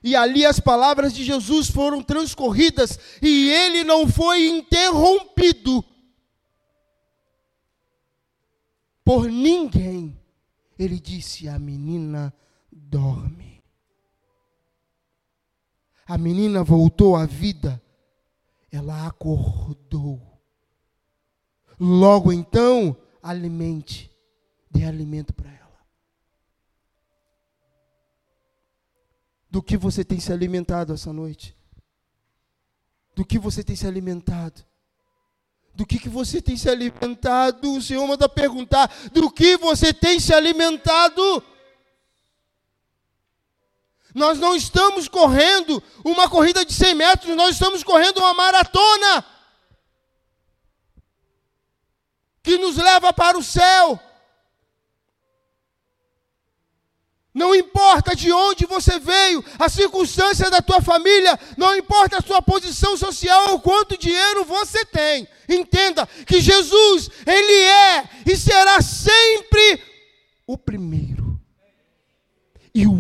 E 0.03 0.15
ali 0.15 0.47
as 0.47 0.61
palavras 0.61 1.13
de 1.13 1.25
Jesus 1.25 1.71
foram 1.71 2.03
transcorridas 2.03 2.99
e 3.21 3.51
ele 3.51 3.85
não 3.85 4.07
foi 4.07 4.49
interrompido 4.49 5.85
por 9.05 9.29
ninguém. 9.29 10.19
Ele 10.79 11.01
disse: 11.01 11.49
A 11.49 11.59
menina 11.59 12.33
dorme. 12.71 13.58
A 16.09 16.17
menina 16.17 16.65
voltou 16.65 17.15
à 17.15 17.27
vida, 17.27 17.83
ela 18.73 19.07
acordou. 19.07 20.19
Logo 21.79 22.33
então, 22.33 22.97
alimente, 23.23 24.11
dê 24.71 24.85
alimento 24.85 25.35
para 25.35 25.51
ela. 25.51 25.59
Do 29.51 29.63
que 29.63 29.77
você 29.77 30.03
tem 30.03 30.19
se 30.19 30.33
alimentado 30.33 30.95
essa 30.95 31.13
noite? 31.13 31.55
Do 33.15 33.23
que 33.23 33.39
você 33.39 33.63
tem 33.63 33.77
se 33.77 33.87
alimentado? 33.87 34.65
Do 35.75 35.87
que, 35.87 35.99
que 35.99 36.09
você 36.09 36.41
tem 36.41 36.57
se 36.57 36.71
alimentado? 36.71 37.75
O 37.75 37.83
Senhor 37.83 38.07
manda 38.07 38.29
perguntar: 38.29 38.91
do 39.13 39.31
que 39.31 39.57
você 39.59 39.93
tem 39.93 40.19
se 40.19 40.33
alimentado? 40.33 41.43
Nós 44.19 44.39
não 44.39 44.57
estamos 44.57 45.07
correndo 45.07 45.83
uma 46.05 46.29
corrida 46.29 46.65
de 46.65 46.75
100 46.75 46.95
metros, 46.95 47.37
nós 47.37 47.51
estamos 47.51 47.85
correndo 47.85 48.19
uma 48.19 48.35
maratona 48.35 49.25
que 52.43 52.59
nos 52.59 52.77
leva 52.77 53.13
para 53.13 53.39
o 53.39 53.43
céu. 53.43 54.01
Não 57.33 57.55
importa 57.55 58.17
de 58.17 58.33
onde 58.33 58.67
você 58.67 58.99
veio, 58.99 59.45
a 59.57 59.69
circunstância 59.69 60.51
da 60.51 60.61
tua 60.61 60.83
família, 60.83 61.39
não 61.57 61.77
importa 61.77 62.19
a 62.19 62.23
sua 62.23 62.43
posição 62.43 62.97
social 62.97 63.53
ou 63.53 63.61
quanto 63.61 63.97
dinheiro 63.97 64.45
você 64.45 64.85
tem. 64.85 65.29
Entenda 65.49 66.05
que 66.27 66.41
Jesus, 66.41 67.09
Ele 67.25 67.53
é 67.53 68.09
e 68.27 68.37
será 68.37 68.83
sempre 68.83 69.81
o 70.45 70.59
primeiro 70.59 71.39
e 72.75 72.87
o 72.87 72.93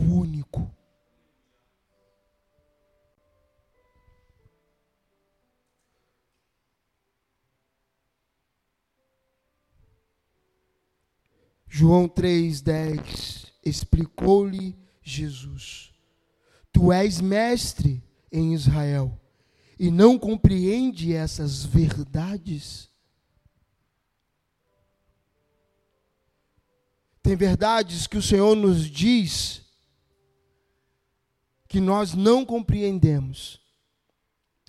João 11.79 12.09
3,10 12.09 13.53
explicou-lhe 13.65 14.77
Jesus: 15.01 15.95
Tu 16.73 16.93
és 16.93 17.21
mestre 17.21 18.03
em 18.33 18.53
Israel 18.53 19.17
e 19.79 19.89
não 19.89 20.19
compreende 20.19 21.15
essas 21.15 21.65
verdades? 21.65 22.91
Tem 27.23 27.37
verdades 27.37 28.09
que 28.09 28.19
o 28.19 28.23
Senhor 28.23 28.57
nos 28.57 28.91
diz 28.91 29.65
que 31.69 31.81
nós 31.81 32.13
não 32.13 32.45
compreendemos, 32.45 33.61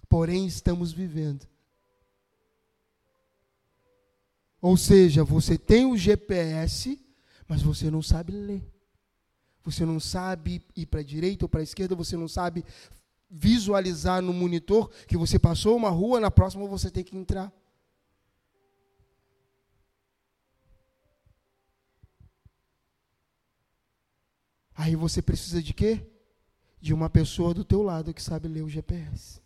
porém 0.07 0.45
estamos 0.45 0.91
vivendo. 0.91 1.48
Ou 4.61 4.75
seja, 4.75 5.23
você 5.23 5.57
tem 5.57 5.85
o 5.85 5.97
GPS, 5.97 6.99
mas 7.47 7.61
você 7.61 7.89
não 7.89 8.01
sabe 8.01 8.33
ler. 8.33 8.63
Você 9.63 9.85
não 9.85 9.99
sabe 9.99 10.61
ir 10.75 10.85
para 10.85 10.99
a 10.99 11.03
direita 11.03 11.45
ou 11.45 11.49
para 11.49 11.61
a 11.61 11.63
esquerda, 11.63 11.95
você 11.95 12.17
não 12.17 12.27
sabe 12.27 12.65
visualizar 13.29 14.21
no 14.21 14.33
monitor 14.33 14.89
que 15.07 15.15
você 15.15 15.37
passou 15.37 15.75
uma 15.75 15.89
rua, 15.89 16.19
na 16.19 16.31
próxima 16.31 16.67
você 16.67 16.89
tem 16.89 17.03
que 17.03 17.15
entrar. 17.15 17.53
Aí 24.73 24.95
você 24.95 25.21
precisa 25.21 25.61
de 25.61 25.73
quê? 25.73 26.05
De 26.79 26.93
uma 26.93 27.09
pessoa 27.09 27.53
do 27.53 27.65
teu 27.65 27.81
lado 27.81 28.13
que 28.13 28.23
sabe 28.23 28.47
ler 28.47 28.63
o 28.63 28.69
GPS 28.69 29.41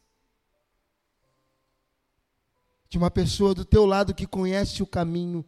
de 2.94 2.98
uma 3.00 3.10
pessoa 3.10 3.56
do 3.56 3.66
teu 3.66 3.88
lado 3.88 4.14
que 4.14 4.28
conhece 4.28 4.84
o 4.84 4.86
caminho, 4.86 5.44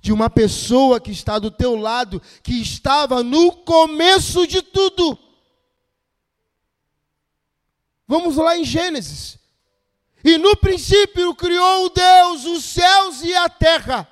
de 0.00 0.10
uma 0.10 0.30
pessoa 0.30 0.98
que 0.98 1.10
está 1.10 1.38
do 1.38 1.50
teu 1.50 1.76
lado, 1.76 2.18
que 2.42 2.62
estava 2.62 3.22
no 3.22 3.52
começo 3.52 4.46
de 4.46 4.62
tudo. 4.62 5.18
Vamos 8.08 8.36
lá 8.36 8.56
em 8.56 8.64
Gênesis. 8.64 9.38
E 10.24 10.38
no 10.38 10.56
princípio 10.56 11.34
criou 11.34 11.90
Deus 11.90 12.46
os 12.46 12.64
céus 12.64 13.20
e 13.20 13.34
a 13.34 13.46
terra. 13.50 14.08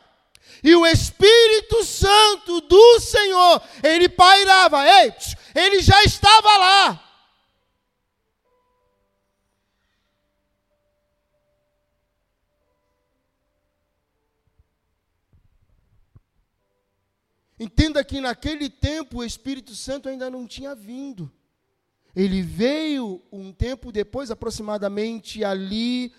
E 0.62 0.74
o 0.74 0.84
Espírito 0.84 1.82
Santo 1.82 2.60
do 2.60 3.00
Senhor, 3.00 3.62
ele 3.82 4.10
pairava. 4.10 4.86
Ei, 4.86 5.14
ele 5.54 5.80
já 5.80 6.04
estava 6.04 6.58
lá. 6.58 7.07
Entenda 17.58 18.04
que 18.04 18.20
naquele 18.20 18.70
tempo 18.70 19.18
o 19.18 19.24
Espírito 19.24 19.74
Santo 19.74 20.08
ainda 20.08 20.30
não 20.30 20.46
tinha 20.46 20.74
vindo. 20.74 21.32
Ele 22.14 22.40
veio 22.42 23.22
um 23.32 23.52
tempo 23.52 23.90
depois, 23.90 24.30
aproximadamente 24.30 25.44
ali, 25.44 26.12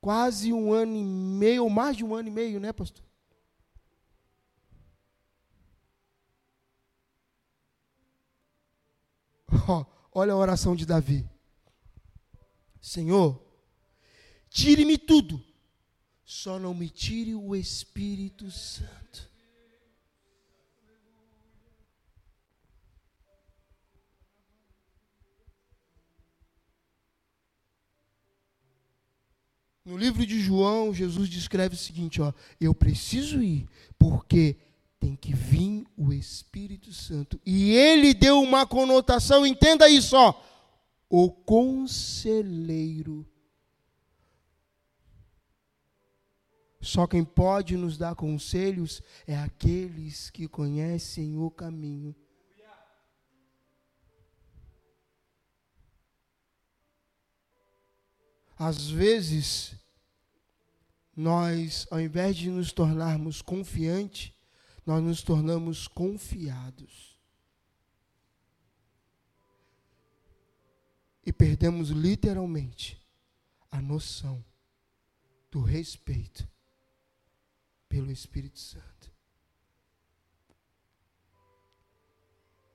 quase 0.00 0.52
um 0.52 0.72
ano 0.72 0.96
e 0.96 1.04
meio, 1.04 1.64
ou 1.64 1.70
mais 1.70 1.96
de 1.96 2.04
um 2.04 2.14
ano 2.14 2.28
e 2.28 2.32
meio, 2.32 2.58
né, 2.58 2.72
pastor? 2.72 3.04
Oh, 9.68 9.84
olha 10.12 10.32
a 10.32 10.36
oração 10.36 10.74
de 10.74 10.86
Davi. 10.86 11.28
Senhor, 12.80 13.40
tire-me 14.48 14.96
tudo, 14.96 15.40
só 16.24 16.58
não 16.58 16.72
me 16.72 16.88
tire 16.88 17.34
o 17.34 17.54
Espírito 17.54 18.50
Santo. 18.50 18.99
No 29.84 29.96
livro 29.96 30.26
de 30.26 30.40
João, 30.40 30.92
Jesus 30.92 31.28
descreve 31.28 31.74
o 31.74 31.78
seguinte: 31.78 32.20
ó, 32.20 32.32
eu 32.60 32.74
preciso 32.74 33.42
ir, 33.42 33.66
porque 33.98 34.56
tem 34.98 35.16
que 35.16 35.34
vir 35.34 35.86
o 35.96 36.12
Espírito 36.12 36.92
Santo. 36.92 37.40
E 37.44 37.70
ele 37.70 38.12
deu 38.12 38.40
uma 38.40 38.66
conotação, 38.66 39.46
entenda 39.46 39.88
isso, 39.88 40.14
ó, 40.16 40.34
o 41.08 41.30
conselheiro. 41.30 43.26
Só 46.82 47.06
quem 47.06 47.24
pode 47.24 47.76
nos 47.76 47.98
dar 47.98 48.14
conselhos 48.14 49.02
é 49.26 49.36
aqueles 49.36 50.30
que 50.30 50.48
conhecem 50.48 51.36
o 51.36 51.50
caminho. 51.50 52.14
Às 58.62 58.90
vezes, 58.90 59.74
nós, 61.16 61.86
ao 61.90 61.98
invés 61.98 62.36
de 62.36 62.50
nos 62.50 62.72
tornarmos 62.72 63.40
confiantes, 63.40 64.34
nós 64.84 65.02
nos 65.02 65.22
tornamos 65.22 65.88
confiados. 65.88 67.18
E 71.24 71.32
perdemos 71.32 71.88
literalmente 71.88 73.02
a 73.70 73.80
noção 73.80 74.44
do 75.50 75.62
respeito 75.62 76.46
pelo 77.88 78.10
Espírito 78.10 78.58
Santo. 78.58 79.10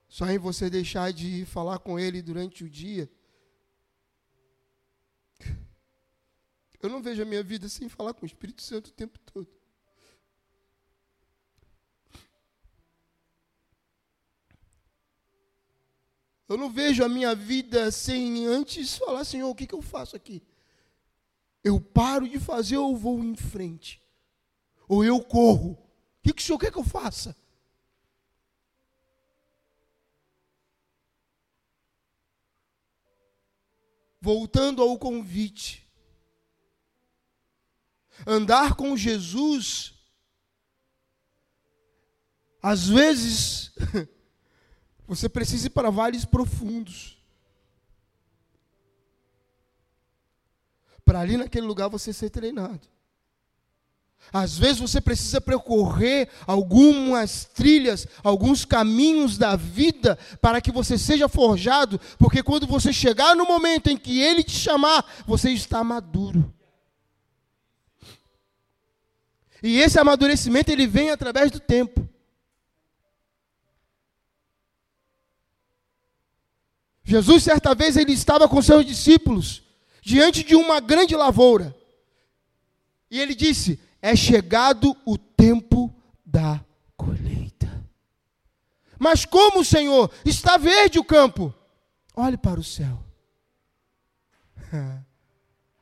Só 0.09 0.31
em 0.31 0.39
você 0.39 0.67
deixar 0.67 1.13
de 1.13 1.45
falar 1.45 1.77
com 1.77 1.99
ele 1.99 2.23
durante 2.23 2.63
o 2.63 2.69
dia, 2.69 3.07
Eu 6.85 6.89
não 6.89 7.01
vejo 7.01 7.23
a 7.23 7.25
minha 7.25 7.41
vida 7.41 7.67
sem 7.67 7.89
falar 7.89 8.13
com 8.13 8.21
o 8.21 8.27
Espírito 8.27 8.61
Santo 8.61 8.89
o 8.89 8.93
tempo 8.93 9.17
todo. 9.17 9.47
Eu 16.47 16.57
não 16.57 16.69
vejo 16.69 17.03
a 17.03 17.09
minha 17.09 17.33
vida 17.33 17.89
sem 17.89 18.45
antes 18.45 18.95
falar, 18.97 19.23
Senhor, 19.23 19.49
o 19.49 19.55
que, 19.55 19.65
que 19.65 19.73
eu 19.73 19.81
faço 19.81 20.15
aqui? 20.15 20.43
Eu 21.63 21.81
paro 21.81 22.29
de 22.29 22.39
fazer 22.39 22.77
ou 22.77 22.95
vou 22.95 23.23
em 23.23 23.35
frente? 23.35 23.99
Ou 24.87 25.03
eu 25.03 25.19
corro? 25.23 25.71
O 25.71 25.79
que, 26.21 26.33
que 26.33 26.41
o 26.43 26.45
Senhor 26.45 26.59
quer 26.59 26.71
que 26.71 26.77
eu 26.77 26.83
faça? 26.83 27.35
Voltando 34.21 34.83
ao 34.83 34.99
convite. 34.99 35.84
Andar 38.25 38.75
com 38.75 38.95
Jesus, 38.95 39.95
às 42.61 42.87
vezes, 42.87 43.71
você 45.07 45.29
precisa 45.29 45.67
ir 45.67 45.69
para 45.69 45.91
vales 45.91 46.25
profundos. 46.25 47.15
Para 51.05 51.19
ali 51.19 51.37
naquele 51.37 51.67
lugar 51.67 51.89
você 51.89 52.11
ser 52.11 52.31
treinado. 52.31 52.87
Às 54.33 54.57
vezes 54.57 54.79
você 54.79 54.99
precisa 54.99 55.39
percorrer 55.39 56.29
algumas 56.47 57.45
trilhas, 57.45 58.07
alguns 58.23 58.65
caminhos 58.65 59.37
da 59.37 59.55
vida 59.55 60.17
para 60.41 60.59
que 60.59 60.71
você 60.71 60.97
seja 60.97 61.29
forjado, 61.29 62.01
porque 62.17 62.41
quando 62.41 62.65
você 62.65 62.91
chegar 62.91 63.35
no 63.35 63.45
momento 63.45 63.91
em 63.91 63.97
que 63.97 64.19
ele 64.19 64.43
te 64.43 64.57
chamar, 64.57 65.05
você 65.27 65.51
está 65.51 65.83
maduro. 65.83 66.51
E 69.63 69.79
esse 69.79 69.99
amadurecimento 69.99 70.71
ele 70.71 70.87
vem 70.87 71.09
através 71.09 71.51
do 71.51 71.59
tempo. 71.59 72.07
Jesus 77.03 77.43
certa 77.43 77.75
vez 77.75 77.95
ele 77.95 78.11
estava 78.13 78.49
com 78.49 78.61
seus 78.61 78.85
discípulos 78.85 79.63
diante 80.01 80.43
de 80.43 80.55
uma 80.55 80.79
grande 80.79 81.15
lavoura. 81.15 81.75
E 83.09 83.19
ele 83.19 83.35
disse: 83.35 83.79
"É 84.01 84.15
chegado 84.15 84.95
o 85.05 85.17
tempo 85.17 85.93
da 86.25 86.63
colheita". 86.97 87.85
Mas 88.97 89.23
como, 89.23 89.63
Senhor, 89.63 90.11
está 90.25 90.57
verde 90.57 90.97
o 90.97 91.03
campo? 91.03 91.53
Olhe 92.15 92.37
para 92.37 92.59
o 92.59 92.63
céu. 92.63 93.03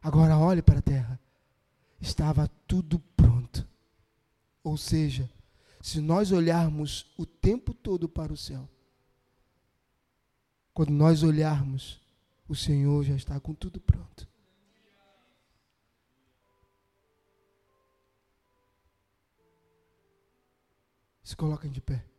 Agora 0.02 0.38
olhe 0.38 0.62
para 0.62 0.80
a 0.80 0.82
terra. 0.82 1.20
Estava 2.02 2.50
tudo 2.68 3.00
pronto. 3.16 3.33
Ou 4.64 4.78
seja, 4.78 5.30
se 5.82 6.00
nós 6.00 6.32
olharmos 6.32 7.12
o 7.18 7.26
tempo 7.26 7.74
todo 7.74 8.08
para 8.08 8.32
o 8.32 8.38
céu, 8.38 8.70
quando 10.74 10.92
nós 10.92 11.22
olharmos, 11.22 12.02
o 12.48 12.56
Senhor 12.56 13.04
já 13.04 13.16
está 13.16 13.40
com 13.40 13.54
tudo 13.54 13.80
pronto. 13.80 14.28
Se 21.24 21.36
coloquem 21.36 21.72
de 21.72 21.82
pé. 21.82 22.13